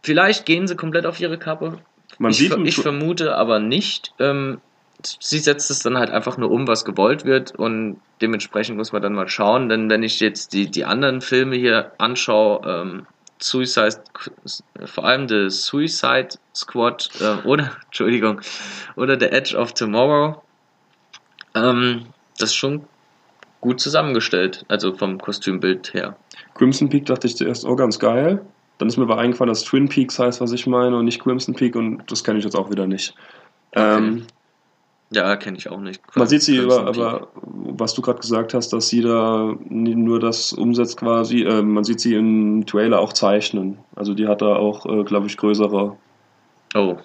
[0.07, 1.81] Vielleicht gehen sie komplett auf ihre Kappe.
[2.19, 4.13] Man ich, ver- ich vermute aber nicht.
[4.21, 4.61] Ähm,
[5.03, 9.03] sie setzt es dann halt einfach nur um, was gewollt wird und dementsprechend muss man
[9.03, 13.07] dann mal schauen, denn wenn ich jetzt die, die anderen Filme hier anschaue, ähm,
[13.41, 13.97] Suicide,
[14.85, 18.41] vor allem The Suicide Squad äh, oder, Entschuldigung,
[18.95, 20.41] oder The Edge of Tomorrow,
[21.57, 22.07] ähm,
[22.39, 22.85] das ist schon
[23.61, 26.17] gut zusammengestellt, also vom Kostümbild her.
[26.55, 28.41] Crimson Peak dachte ich zuerst, oh, ganz geil.
[28.79, 31.55] Dann ist mir aber eingefallen, dass Twin Peaks heißt, was ich meine, und nicht Crimson
[31.55, 33.15] Peak, und das kenne ich jetzt auch wieder nicht.
[33.73, 33.97] Okay.
[33.97, 34.27] Ähm,
[35.11, 36.03] Ja, kenne ich auch nicht.
[36.17, 40.53] man sieht sie über, aber was du gerade gesagt hast, dass sie da nur das
[40.53, 43.79] umsetzt quasi, äh, man sieht sie im Trailer auch zeichnen.
[43.95, 45.97] Also die hat da auch, äh, glaube ich, größere
[46.75, 46.97] Oh,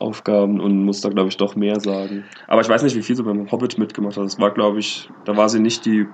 [0.00, 2.24] Aufgaben und muss da, glaube ich, doch mehr sagen.
[2.46, 4.24] Aber ich weiß nicht, wie viel sie beim Hobbit mitgemacht hat.
[4.24, 6.06] Das war, glaube ich, da war sie nicht die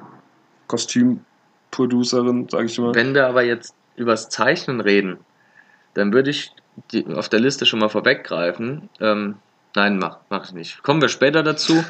[0.69, 2.95] Kostümproducerin, sage ich mal.
[2.95, 5.19] Wenn wir aber jetzt übers Zeichnen reden,
[5.95, 6.53] dann würde ich
[6.93, 8.89] die, auf der Liste schon mal vorweggreifen.
[9.01, 9.37] Ähm,
[9.77, 10.83] nein, mach, mach ich nicht.
[10.83, 11.85] Kommen wir später dazu.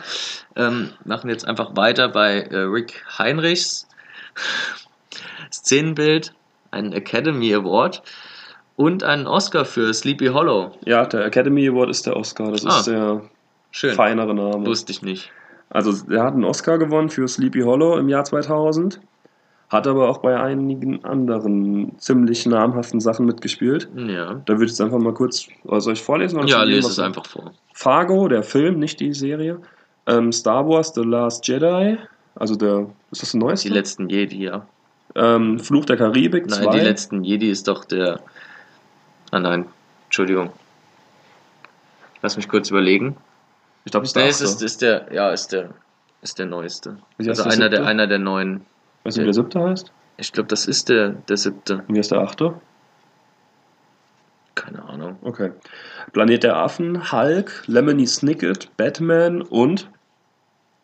[0.57, 3.89] Ähm, machen jetzt einfach weiter bei äh, Rick Heinrichs.
[5.53, 6.35] Szenenbild,
[6.71, 8.03] ein Academy Award
[8.77, 10.73] und einen Oscar für Sleepy Hollow.
[10.85, 12.51] Ja, der Academy Award ist der Oscar.
[12.51, 12.79] Das Ah.
[12.79, 13.23] ist der
[13.71, 13.95] Schön.
[13.95, 14.67] feinere Name.
[14.67, 15.31] Wusste ich nicht.
[15.71, 19.01] Also, er hat einen Oscar gewonnen für Sleepy Hollow im Jahr 2000.
[19.71, 23.89] Hat aber auch bei einigen anderen ziemlich namhaften Sachen mitgespielt.
[23.97, 24.35] Ja.
[24.45, 26.39] Da würde ich jetzt einfach mal kurz, soll ich vorlesen?
[26.39, 27.53] Oder Ja, lese es einfach vor.
[27.73, 29.59] Fargo, der Film, nicht die Serie.
[30.07, 31.97] Ähm, Star Wars, The Last Jedi.
[32.37, 33.69] Also der, ist das der neueste?
[33.69, 34.67] Die letzten Jedi, ja.
[35.15, 36.71] ähm, Fluch der Karibik Nein, 2.
[36.73, 38.21] die letzten Jedi ist doch der.
[39.31, 39.65] Ah nein,
[40.07, 40.51] Entschuldigung.
[42.23, 43.17] Lass mich kurz überlegen.
[43.85, 45.71] Ich glaube, das ist der Nee, es ist, ist der, ja, ist der,
[46.23, 46.97] ist der neueste.
[47.19, 48.65] Also einer der, einer der neuen.
[49.05, 49.93] Weißt du, wie der siebte heißt?
[50.17, 51.85] Ich glaube, das ist der, der siebte.
[51.87, 52.61] Und wie heißt der achte?
[54.55, 55.17] Keine Ahnung.
[55.23, 55.53] Okay.
[56.13, 59.91] Planet der Affen, Hulk, Lemony Snicket, Batman und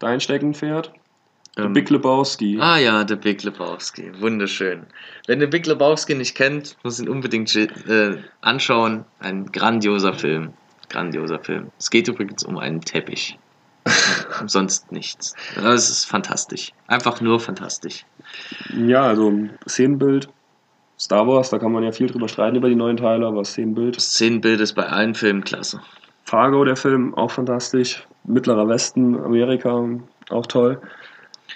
[0.01, 0.93] dein Steckenpferd,
[1.57, 2.59] The Ähm, Big Lebowski.
[2.61, 4.13] Ah ja, der Big Lebowski.
[4.21, 4.87] Wunderschön.
[5.27, 9.05] Wenn ihr Big Lebowski nicht kennt, muss ihn unbedingt äh, anschauen.
[9.19, 10.53] Ein grandioser Film.
[10.89, 11.71] Grandioser Film.
[11.79, 13.39] Es geht übrigens um einen Teppich.
[14.47, 15.35] sonst nichts.
[15.57, 16.73] Aber es ist fantastisch.
[16.87, 18.05] Einfach nur fantastisch.
[18.77, 19.33] Ja, also
[19.69, 20.29] Szenenbild.
[20.99, 23.97] Star Wars, da kann man ja viel drüber streiten über die neuen Teile, aber Szenenbild.
[23.97, 25.81] Das Szenenbild ist bei allen Filmen klasse.
[26.25, 28.07] Fargo, der Film, auch fantastisch.
[28.25, 29.89] Mittlerer Westen, Amerika,
[30.29, 30.81] auch toll.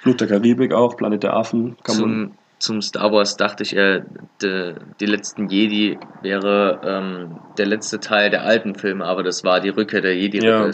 [0.01, 2.11] Fluch der Karibik auch, Planet der Affen, kann man.
[2.11, 4.03] Zum, zum Star Wars dachte ich, äh,
[4.41, 9.61] de, die letzten Jedi wäre ähm, der letzte Teil der alten Filme, aber das war
[9.61, 10.43] die Rückkehr der Jedi.
[10.43, 10.73] Ja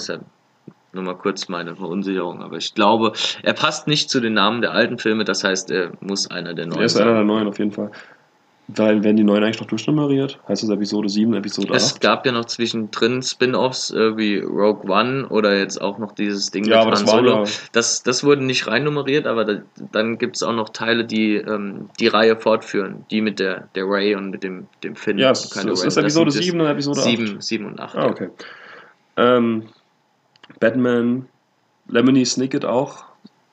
[0.93, 4.73] nur mal kurz meine Verunsicherung, aber ich glaube, er passt nicht zu den Namen der
[4.73, 7.59] alten Filme, das heißt, er muss einer der neuen Er ist einer der neuen auf
[7.59, 7.91] jeden Fall.
[8.77, 10.39] Weil werden die neuen eigentlich noch durchnummeriert?
[10.47, 12.01] Heißt das Episode 7, Episode Es 8?
[12.01, 16.65] gab ja noch zwischendrin Spin-offs äh, wie Rogue One oder jetzt auch noch dieses Ding
[16.67, 20.45] Ja, aber das waren ja- Das, das wurde nicht reinnummeriert, aber da, dann gibt es
[20.45, 23.05] auch noch Teile, die ähm, die Reihe fortführen.
[23.11, 25.19] Die mit der, der Ray und mit dem, dem Finn.
[25.19, 27.07] Ja, es, es ist Das Episode sind 7 und Episode 8.
[27.07, 27.97] 7, 7 und 8.
[27.97, 28.29] Ah, okay.
[29.17, 29.65] Ähm,
[30.59, 31.27] Batman,
[31.89, 33.05] Lemony Snicket auch,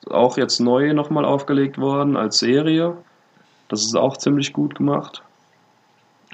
[0.10, 2.98] auch jetzt neu nochmal aufgelegt worden als Serie.
[3.68, 5.22] Das ist auch ziemlich gut gemacht.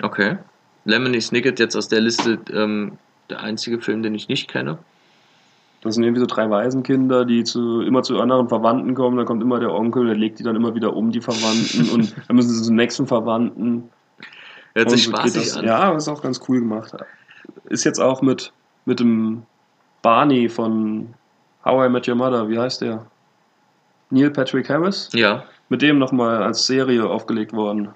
[0.02, 0.38] Okay.
[0.86, 2.98] Lemony Snicket jetzt aus der Liste ähm,
[3.30, 4.78] der einzige Film, den ich nicht kenne.
[5.82, 9.18] Das sind irgendwie so drei Waisenkinder, die zu, immer zu anderen Verwandten kommen.
[9.18, 11.90] Dann kommt immer der Onkel, der legt die dann immer wieder um, die Verwandten.
[11.90, 13.90] und dann müssen sie zum nächsten Verwandten.
[14.76, 15.58] Hört sich so spaßig das.
[15.58, 15.66] an.
[15.66, 16.96] Ja, ist auch ganz cool gemacht.
[17.66, 18.54] Ist jetzt auch mit,
[18.86, 19.44] mit dem
[20.04, 21.14] Barney von
[21.66, 23.06] How I Met Your Mother, wie heißt der?
[24.12, 25.10] Neil Patrick Harris?
[25.14, 25.46] Ja.
[25.70, 27.90] Mit dem nochmal als Serie aufgelegt worden.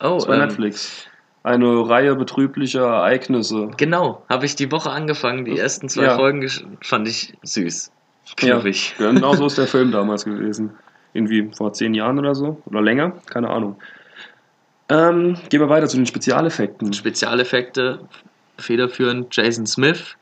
[0.00, 1.06] Oh, Das war ähm, Netflix.
[1.42, 3.70] Eine Reihe betrüblicher Ereignisse.
[3.76, 5.44] Genau, habe ich die Woche angefangen.
[5.44, 6.16] Die ersten zwei Ja.
[6.16, 6.48] Folgen
[6.82, 7.90] fand ich süß.
[8.40, 8.94] Ja, Knuffig.
[8.98, 10.70] genau so ist der Film damals gewesen.
[11.12, 12.60] Irgendwie vor zehn Jahren oder so.
[12.66, 13.76] Oder länger, keine Ahnung.
[14.88, 16.92] Ähm, gehen wir weiter zu den Spezialeffekten.
[16.92, 18.00] Spezialeffekte
[18.58, 20.16] federführend Jason Smith.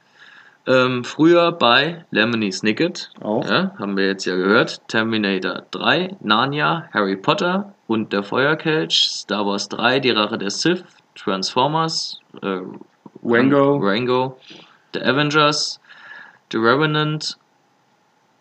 [0.67, 3.45] Ähm, früher bei Lemony Snicket, Auch.
[3.49, 9.45] ja, haben wir jetzt ja gehört, Terminator 3, Narnia, Harry Potter und der Feuerkelch, Star
[9.45, 10.85] Wars 3, die Rache der Sith,
[11.17, 12.61] Transformers, äh,
[13.23, 13.77] Rango.
[13.77, 14.39] Rango,
[14.95, 15.81] The Avengers,
[16.51, 17.37] The Revenant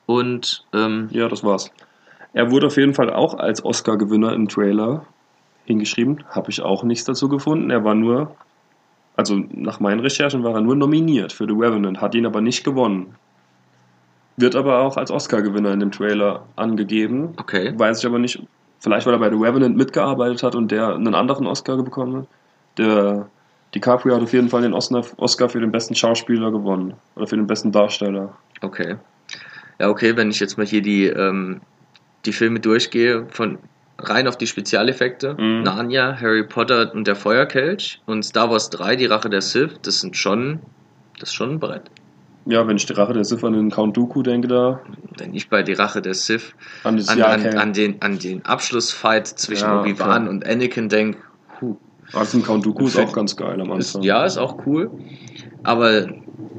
[0.05, 1.71] und ähm, Ja, das war's.
[2.33, 5.05] Er wurde auf jeden Fall auch als Oscar-Gewinner im Trailer
[5.65, 6.23] hingeschrieben.
[6.29, 7.69] Habe ich auch nichts dazu gefunden.
[7.69, 8.35] Er war nur,
[9.15, 12.63] also nach meinen Recherchen war er nur nominiert für The Revenant, hat ihn aber nicht
[12.63, 13.15] gewonnen.
[14.37, 17.33] Wird aber auch als Oscar-Gewinner in dem Trailer angegeben.
[17.37, 18.41] okay, Weiß ich aber nicht,
[18.79, 22.27] vielleicht weil er bei The Revenant mitgearbeitet hat und der einen anderen Oscar bekommen hat.
[22.77, 23.27] Der
[23.75, 26.95] DiCaprio hat auf jeden Fall den Oscar Oscar für den besten Schauspieler gewonnen.
[27.15, 28.35] Oder für den besten Darsteller.
[28.61, 28.97] okay.
[29.79, 31.61] Ja, okay, wenn ich jetzt mal hier die, ähm,
[32.25, 33.57] die Filme durchgehe, von
[33.99, 35.63] rein auf die Spezialeffekte, Mhm.
[35.63, 39.99] Narnia, Harry Potter und der Feuerkelch und Star Wars 3, die Rache der Sith, das
[39.99, 40.59] sind schon,
[41.19, 41.83] das ist schon ein Brett.
[42.45, 44.81] Ja, wenn ich die Rache der Sith an den Count Dooku denke, da.
[45.17, 46.53] Wenn ich bei die Rache der Sith
[46.83, 51.19] an an, an, an, den, an den Abschlussfight zwischen Ja, Obi-Wan und Anakin denke,
[51.61, 51.77] huh,
[52.11, 54.03] Also Count Dooku ist auch ganz geil am ist, Anfang.
[54.03, 54.91] ja, ist auch cool,
[55.63, 56.07] aber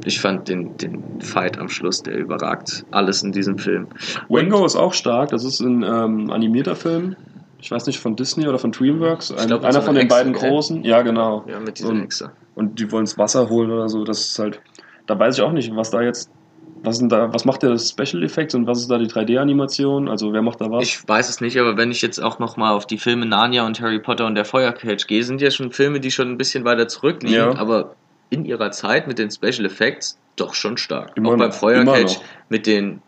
[0.05, 3.89] ich fand den, den Fight am Schluss, der überragt alles in diesem Film.
[4.29, 7.17] Wango ist auch stark, das ist ein ähm, animierter Film.
[7.61, 9.33] ich weiß nicht, von Disney oder von DreamWorks.
[9.33, 10.51] Ein, glaub, einer von den Echse, beiden gell?
[10.51, 10.85] großen.
[10.85, 11.45] Ja, genau.
[11.49, 12.31] Ja, mit dieser Und- Echse.
[12.55, 14.05] Und die wollen ins Wasser holen oder so.
[14.05, 14.61] Das ist halt.
[15.07, 16.31] Da weiß ich auch nicht, was da jetzt.
[16.85, 20.07] Was, da, was macht der das Special Effects und was ist da die 3D-Animation?
[20.09, 20.85] Also wer macht da was?
[20.85, 23.81] Ich weiß es nicht, aber wenn ich jetzt auch nochmal auf die Filme Narnia und
[23.81, 26.87] Harry Potter und der Feuerkelch gehe, sind ja schon Filme, die schon ein bisschen weiter
[26.87, 27.57] zurückliegen, Ja.
[27.57, 27.95] aber
[28.35, 31.17] in ihrer Zeit mit den Special Effects doch schon stark.
[31.17, 32.23] Immer auch beim noch.
[32.49, 33.01] mit den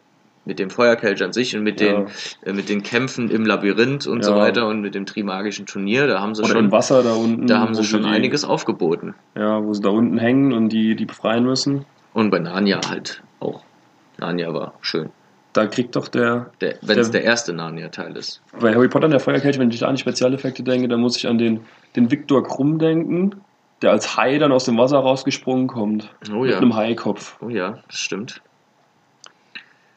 [0.49, 1.89] mit dem Feuerkelch an sich und mit Ja.
[2.05, 2.07] den
[2.45, 4.37] äh, mit den Kämpfen im Labyrinth und so Ja.
[4.39, 7.49] weiter und mit dem Trimagischen Turnier, da haben sie Oder schon im Wasser da unten.
[7.49, 9.15] da haben sie schon die, einiges aufgeboten.
[9.35, 11.85] Ja, wo sie da unten hängen und die, die befreien müssen.
[12.13, 13.65] Und bei Narnia halt auch.
[14.19, 15.11] Narnia war schön.
[15.53, 16.51] Da kriegt doch der.
[16.61, 18.41] Der, wenn es Der- der erste Narnia-Teil ist.
[18.61, 21.17] Bei Harry Potter und der Feuerkelch, wenn ich da an die Spezialeffekte denke, dann muss
[21.17, 21.61] ich an den,
[21.97, 23.33] den Viktor Krumm denken,
[23.83, 26.15] der als Hai dann aus dem Wasser rausgesprungen kommt.
[26.31, 26.59] Oh mit ja.
[26.59, 27.37] einem Haikopf.
[27.41, 28.41] Oh ja, das stimmt.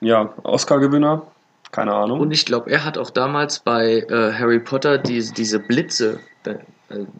[0.01, 1.23] Ja, Oscar-Gewinner.
[1.71, 2.19] Keine Ahnung.
[2.19, 6.55] Und ich glaube, er hat auch damals bei äh, Harry Potter diese, diese Blitze, äh,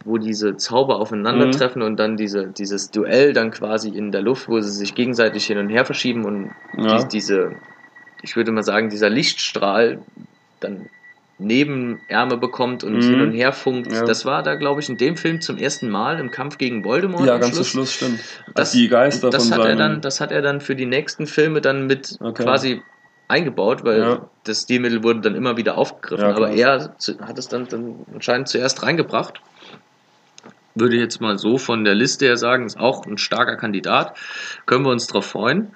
[0.03, 4.59] wo diese Zauber aufeinandertreffen und dann diese, dieses Duell dann quasi in der Luft, wo
[4.59, 6.97] sie sich gegenseitig hin und her verschieben und Ja.
[6.97, 7.51] die, diese,
[8.23, 9.99] ich würde mal sagen, dieser Lichtstrahl
[10.59, 10.89] dann
[11.39, 13.01] Nebenärme bekommt und Mhm.
[13.01, 13.91] hin und her funkt.
[13.91, 14.03] Ja.
[14.03, 17.25] Das war da, glaube ich, in dem Film zum ersten Mal im Kampf gegen Voldemort.
[17.25, 18.19] ja, ganz zum Schluss stimmt.
[18.55, 21.25] Das, die Geister das von hat er dann, das hat er dann für die nächsten
[21.27, 22.43] Filme dann mit Okay.
[22.43, 22.81] quasi
[23.29, 24.29] eingebaut, weil Ja.
[24.43, 26.25] das Stilmittel wurde dann immer wieder aufgegriffen.
[26.29, 29.39] Ja, aber er hat es dann, dann anscheinend zuerst reingebracht.
[30.75, 34.17] Würde jetzt mal so von der Liste her sagen, ist auch ein starker Kandidat.
[34.65, 35.73] Können wir uns drauf freuen.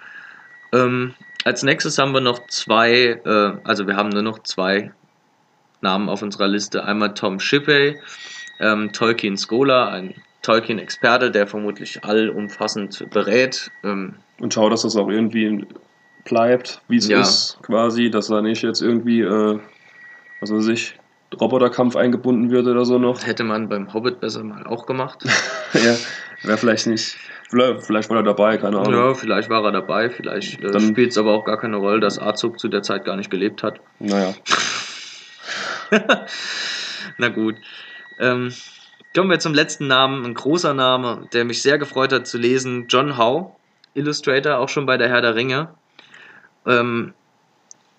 [0.73, 1.13] Ähm,
[1.45, 4.91] als nächstes haben wir noch zwei, äh, also wir haben nur noch zwei
[5.83, 6.83] Namen auf unserer Liste.
[6.85, 7.99] Einmal Tom Shippey,
[8.59, 13.69] ähm, Tolkien Scholar, ein Tolkien-Experte, der vermutlich allumfassend berät.
[13.83, 15.65] Ähm, Und schau, dass das auch irgendwie
[16.25, 17.21] bleibt, wie es Ja.
[17.21, 19.59] ist, quasi, dass er nicht jetzt irgendwie, äh,
[20.41, 20.95] was weiß ich,
[21.39, 23.25] Roboterkampf eingebunden wird oder so noch.
[23.25, 25.19] hätte man beim Hobbit besser mal auch gemacht.
[25.73, 25.95] ja,
[26.43, 27.17] wäre vielleicht nicht.
[27.49, 28.93] Vielleicht, vielleicht war er dabei, keine Ahnung.
[28.93, 31.99] Ja, vielleicht war er dabei, vielleicht äh, Dann- spielt es aber auch gar keine Rolle,
[31.99, 33.79] dass Azog zu der Zeit gar nicht gelebt hat.
[33.99, 34.33] Naja.
[37.17, 37.55] Na gut.
[38.19, 38.51] Ähm,
[39.15, 42.87] kommen wir zum letzten Namen, ein großer Name, der mich sehr gefreut hat zu lesen.
[42.87, 43.51] John Howe,
[43.93, 45.69] Illustrator, auch schon bei der Herr der Ringe.
[46.65, 47.13] Ähm,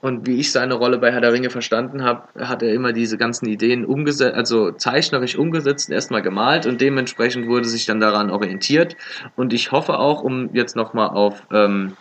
[0.00, 3.16] und wie ich seine Rolle bei Herr der Ringe verstanden habe, hat er immer diese
[3.16, 8.96] ganzen Ideen umgesetzt, also zeichnerisch umgesetzt, erstmal gemalt und dementsprechend wurde sich dann daran orientiert.
[9.34, 11.96] Und ich hoffe auch, um jetzt nochmal auf ähm,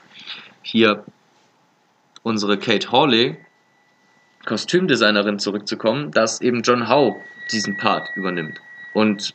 [0.62, 1.06] hier
[2.23, 3.38] unsere Kate Hawley,
[4.45, 7.15] Kostümdesignerin, zurückzukommen, dass eben John Howe
[7.51, 8.60] diesen Part übernimmt
[8.93, 9.34] und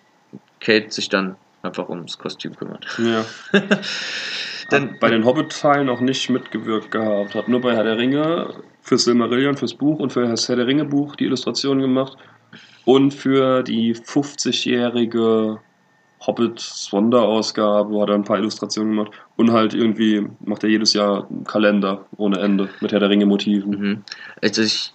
[0.60, 2.86] Kate sich dann einfach ums Kostüm kümmert.
[2.98, 3.24] Ja.
[4.70, 7.34] Hat bei den Hobbit-Teilen auch nicht mitgewirkt gehabt.
[7.34, 10.66] Hat nur bei Herr der Ringe für Silmarillion, fürs Buch und für das Herr der
[10.66, 12.18] Ringe-Buch die Illustrationen gemacht.
[12.84, 15.60] Und für die 50-jährige
[16.26, 19.12] Hobbit-Sonderausgabe hat er ein paar Illustrationen gemacht.
[19.36, 23.70] Und halt irgendwie macht er jedes Jahr einen Kalender ohne Ende mit Herr der Ringe-Motiven.
[23.70, 24.04] Mhm.
[24.42, 24.92] Also ich,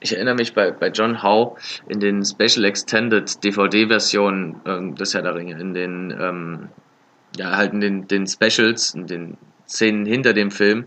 [0.00, 1.56] ich erinnere mich bei, bei John Howe
[1.88, 6.68] in den Special Extended DVD-Versionen ähm, des Herr der Ringe, in den, ähm,
[7.36, 9.36] ja, halt in den, den Specials, in den
[9.68, 10.86] Szenen hinter dem Film,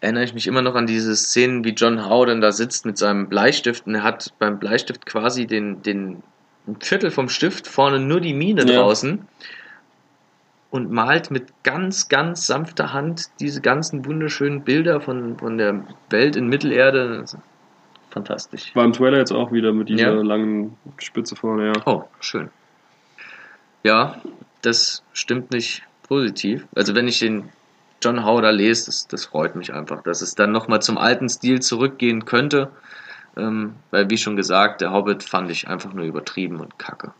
[0.00, 2.98] erinnere ich mich immer noch an diese Szenen, wie John Howe dann da sitzt mit
[2.98, 6.22] seinem Bleistift und er hat beim Bleistift quasi den, den
[6.66, 8.76] ein Viertel vom Stift, vorne nur die Mine Ja.
[8.80, 9.26] draußen
[10.70, 16.36] und malt mit ganz, ganz sanfter Hand diese ganzen wunderschönen Bilder von, von der Welt
[16.36, 17.24] in Mittelerde.
[18.10, 18.74] Fantastisch.
[18.74, 20.22] War im Trailer jetzt auch wieder mit dieser Ja.
[20.22, 21.72] langen Spitze vorne, ja.
[21.86, 22.50] Oh, schön.
[23.84, 24.20] Ja,
[24.62, 26.66] das stimmt nicht positiv.
[26.74, 27.48] Also wenn ich den
[28.02, 31.28] John Howe da lese, das, das freut mich einfach, dass es dann nochmal zum alten
[31.28, 32.70] Stil zurückgehen könnte.
[33.36, 37.12] Ähm, weil, wie schon gesagt, der Hobbit fand ich einfach nur übertrieben und kacke.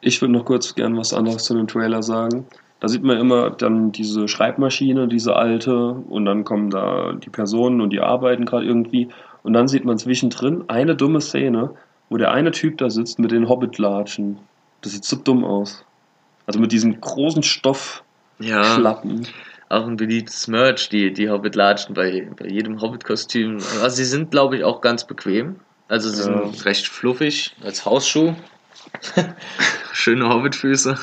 [0.00, 2.46] Ich würde noch kurz gern was anderes zu dem Trailer sagen.
[2.80, 7.80] Da sieht man immer dann diese Schreibmaschine, diese alte, und dann kommen da die Personen
[7.80, 9.08] und die arbeiten gerade irgendwie.
[9.42, 11.70] Und dann sieht man zwischendrin eine dumme Szene,
[12.08, 14.38] wo der eine Typ da sitzt mit den Hobbit-Latschen.
[14.82, 15.84] Das sieht so dumm aus.
[16.46, 18.06] Also mit diesem großen Stoffschlappen.
[18.38, 19.32] Ja,
[19.68, 23.58] auch ein beliebtes Merch, die, die Hobbit-Latschen bei, bei jedem Hobbit-Kostüm.
[23.82, 25.56] Also sie sind, glaube ich, auch ganz bequem.
[25.88, 26.44] Also sie Ja.
[26.46, 28.34] sind recht fluffig als Hausschuh.
[29.92, 30.96] Schöne Hobbit-Füße.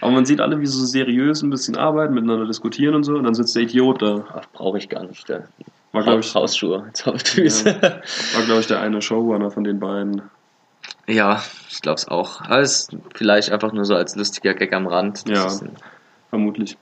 [0.00, 3.14] Aber man sieht alle, wie sie so seriös ein bisschen arbeiten, miteinander diskutieren und so.
[3.14, 4.24] Und dann sitzt der Idiot da.
[4.34, 5.28] Ach, brauche ich gar nicht.
[5.28, 5.46] Der
[5.92, 7.64] War, glaube ich, Hausschuhe als Hobbit-Füße.
[7.82, 10.22] war, glaub ich, der eine Showrunner von den beiden.
[11.06, 12.40] Ja, ich glaube es auch.
[12.42, 15.28] Aber es ist vielleicht einfach nur so als lustiger Gag am Rand.
[15.28, 15.68] Das Ja.
[16.30, 16.76] Vermutlich.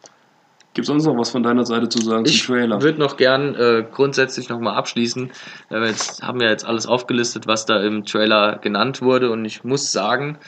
[0.72, 2.80] Gibt es sonst noch was von deiner Seite zu sagen Ich zum Trailer?
[2.80, 5.30] würde noch gern äh, grundsätzlich nochmal abschließen.
[5.68, 9.30] Wir jetzt haben ja jetzt alles aufgelistet, was da im Trailer genannt wurde.
[9.30, 10.38] Und ich muss sagen,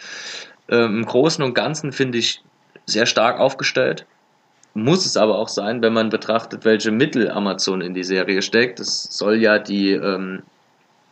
[0.68, 2.40] ähm, im Großen und Ganzen finde ich
[2.86, 4.06] sehr stark aufgestellt.
[4.74, 8.78] Muss es aber auch sein, wenn man betrachtet, welche Mittel Amazon in die Serie steckt.
[8.78, 10.42] Das soll ja die ähm,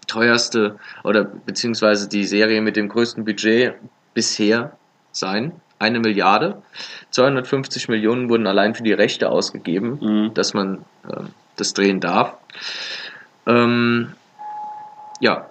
[0.07, 3.75] teuerste oder beziehungsweise die Serie mit dem größten Budget
[4.15, 4.77] bisher
[5.13, 5.53] sein.
[5.81, 6.63] Eine Milliarde.
[7.11, 10.35] 250 Millionen wurden allein für die Rechte ausgegeben, Mhm.
[10.35, 12.35] dass man ähm, das drehen darf.
[13.47, 14.13] Ähm,
[15.21, 15.49] ja,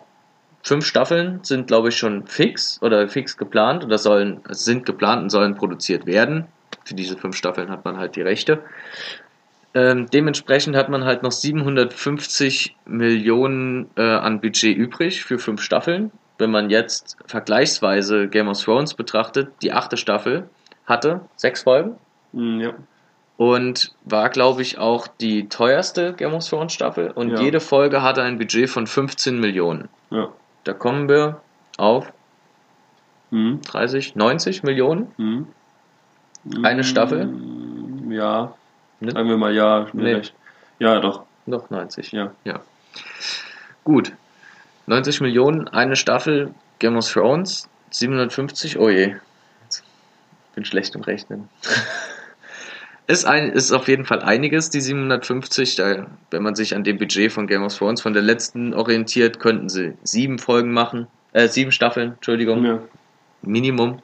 [0.64, 5.30] fünf Staffeln sind, glaube ich, schon fix oder fix geplant oder sollen, sind geplant und
[5.32, 6.46] sollen produziert werden.
[6.86, 8.62] Für diese fünf Staffeln hat man halt die Rechte.
[9.74, 16.12] Ähm, dementsprechend hat man halt noch 750 Millionen äh, an Budget übrig für fünf Staffeln.
[16.40, 20.50] Wenn man jetzt vergleichsweise Game of Thrones betrachtet, die achte Staffel
[20.88, 21.96] hatte sechs Folgen
[22.32, 22.74] Mhm, ja.
[23.38, 27.12] und war, glaube ich, auch die teuerste Game of Thrones Staffel.
[27.12, 27.42] Und Ja.
[27.42, 29.90] jede Folge hatte ein Budget von 15 Millionen.
[30.10, 30.30] Ja.
[30.64, 31.42] Da kommen wir
[31.78, 32.12] auf
[33.32, 33.62] Mhm.
[33.62, 35.12] 30, 90 Millionen.
[35.18, 35.48] Mhm.
[36.66, 37.26] Eine Staffel?
[37.28, 38.56] Mhm, Ja.
[39.02, 39.12] Ne?
[39.12, 39.88] Sagen wir mal ja.
[39.94, 40.22] Nee.
[40.80, 41.24] Ja, doch.
[41.46, 42.12] Noch 90.
[42.12, 42.32] Ja.
[43.84, 44.14] Gut.
[44.90, 49.16] 90 Millionen, eine Staffel Game of Thrones, 750, oh je.
[50.56, 51.48] Bin schlecht im Rechnen.
[53.08, 55.76] ist, ein, ist auf jeden Fall einiges, die 750.
[55.76, 59.40] Da, wenn man sich an dem Budget von Game of Thrones von der letzten orientiert,
[59.40, 61.06] könnten sie sieben Folgen machen.
[61.34, 62.66] Äh, sieben Staffeln, Entschuldigung.
[62.66, 62.80] ja.
[63.44, 64.00] Minimum.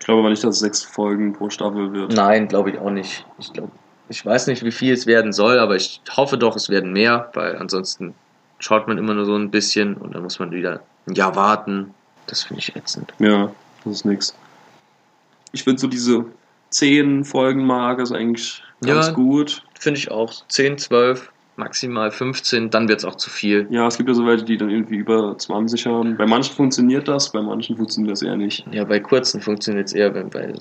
[0.00, 2.14] Ich glaube aber nicht, dass es sechs Folgen pro Staffel wird.
[2.14, 3.26] Nein, glaube ich auch nicht.
[3.38, 3.70] Ich glaube,
[4.08, 7.30] ich weiß nicht, wie viel es werden soll, aber ich hoffe doch, es werden mehr,
[7.34, 8.14] weil ansonsten
[8.58, 11.94] schaut man immer nur so ein bisschen und dann muss man wieder ein Jahr warten.
[12.26, 13.12] Das finde ich ätzend.
[13.18, 13.50] Ja,
[13.84, 14.34] das ist nix.
[15.52, 16.26] Ich finde so diese
[16.70, 19.12] 10 Folgen Marke ist eigentlich ganz Ja.
[19.12, 19.62] gut.
[19.78, 20.32] Finde ich auch.
[20.48, 23.66] 10, 12, maximal 15, dann wird es auch zu viel.
[23.70, 26.16] Ja, es gibt ja so welche, die dann irgendwie über 20 haben.
[26.16, 28.66] Bei manchen funktioniert das, bei manchen funktioniert das eher nicht.
[28.70, 30.52] Ja, bei kurzen funktioniert es eher, wenn bei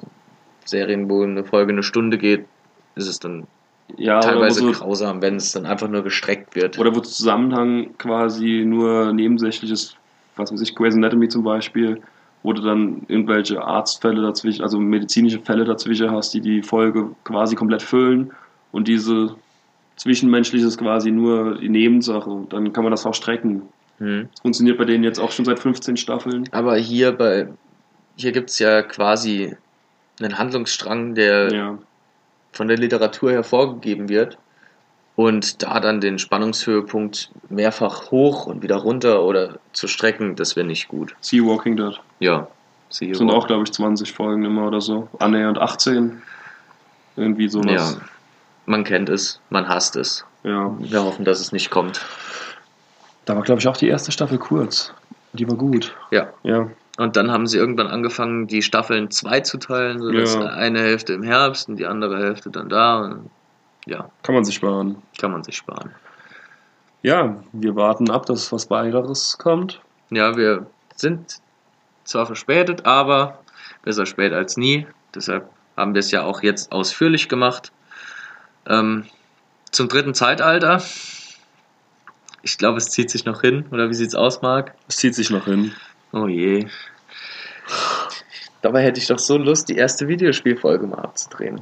[0.66, 2.46] Serien, wo eine Folge eine Stunde geht,
[2.96, 3.46] ist es dann
[3.96, 6.78] Ja, teilweise so, grausam, wenn es dann einfach nur gestreckt wird.
[6.78, 9.96] oder wo Zusammenhang quasi nur nebensächlich ist,
[10.36, 12.02] was weiß ich, Grey's Anatomy zum Beispiel,
[12.44, 17.56] wo du dann irgendwelche Arztfälle dazwischen, also medizinische Fälle dazwischen hast, die die Folge quasi
[17.56, 18.32] komplett füllen
[18.72, 19.36] und diese
[19.96, 22.46] Zwischenmenschliche ist quasi nur die Nebensache.
[22.50, 23.64] Dann kann man das auch strecken.
[23.98, 24.30] Hm.
[24.32, 26.48] Das funktioniert bei denen jetzt auch schon seit 15 Staffeln.
[26.52, 27.48] Aber hier bei
[28.16, 29.56] hier gibt es ja quasi
[30.20, 31.78] einen Handlungsstrang, der Ja,
[32.58, 34.38] von der Literatur hervorgegeben wird
[35.16, 40.68] und da dann den Spannungshöhepunkt mehrfach hoch und wieder runter oder zu strecken, das wäre
[40.68, 41.16] nicht gut.
[41.22, 42.00] See Walking Dead.
[42.20, 42.48] Ja,
[42.90, 45.08] siehe Sind auch, glaube ich, 20 Folgen immer oder so.
[45.20, 46.22] Annähernd 18.
[47.16, 47.98] Irgendwie Ja, sowas.
[48.66, 50.26] man kennt es, man hasst es.
[50.44, 50.76] Ja.
[50.80, 52.06] Wir hoffen, dass es nicht kommt.
[53.26, 54.94] Da war, glaube ich, auch die erste Staffel kurz.
[55.34, 55.96] Die war gut.
[56.12, 56.32] Ja.
[56.44, 56.70] Ja.
[56.98, 60.46] Und dann haben sie irgendwann angefangen, die Staffeln zwei zu teilen, sodass Ja.
[60.48, 63.20] eine Hälfte im Herbst und die andere Hälfte dann da.
[63.86, 64.98] Ja, Kann man sich sparen.
[65.20, 65.92] kann man sich sparen.
[67.04, 69.80] Ja, wir warten ab, dass was weiteres kommt.
[70.10, 71.38] Ja, wir sind
[72.04, 73.40] zwar verspätet, aber
[73.84, 74.88] besser spät als nie.
[75.14, 77.72] Deshalb haben wir es ja auch jetzt ausführlich gemacht.
[78.66, 79.06] Ähm,
[79.72, 80.82] zum dritten Zeitalter.
[82.42, 83.66] Ich glaube, es zieht sich noch hin.
[83.72, 84.74] Oder wie sieht's aus, Marc?
[84.88, 85.74] Es zieht sich noch hin.
[86.14, 86.68] Oh je.
[88.62, 91.62] Dabei hätte ich doch so Lust, die erste Videospielfolge mal abzudrehen.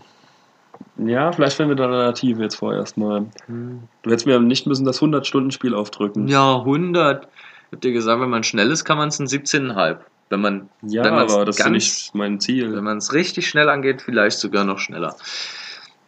[0.97, 3.25] Ja, vielleicht werden wir da Alternative jetzt vorerst mal.
[3.47, 6.27] Du hättest mir nicht müssen das 100-Stunden-Spiel aufdrücken.
[6.27, 7.25] Ja, 100.
[7.25, 9.97] Ich hab dir gesagt, wenn man schnell ist, kann man es in 17,5.
[10.29, 12.73] Wenn man Ja, wenn aber das ist ganz- nicht mein Ziel.
[12.75, 15.15] Wenn man es richtig schnell angeht, vielleicht sogar noch schneller.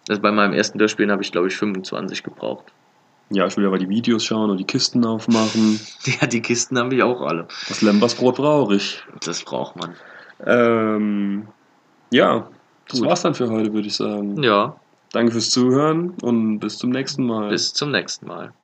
[0.09, 2.65] Also bei meinem ersten Durchspielen habe ich, glaube ich, 25 gebraucht.
[3.29, 5.79] Ja, ich will aber die Videos schauen und die Kisten aufmachen.
[6.21, 7.47] Ja, die Kisten habe ich auch alle.
[7.67, 9.03] Das Lembersbrot brauche ich.
[9.25, 9.93] Das braucht man.
[10.45, 11.47] Ähm,
[12.11, 12.49] ja,
[12.87, 13.09] das Gut.
[13.09, 14.41] war's dann für heute, würde ich sagen.
[14.41, 14.79] Ja,
[15.13, 17.49] Danke fürs Zuhören und bis zum nächsten Mal.
[17.49, 18.51] bis zum nächsten Mal.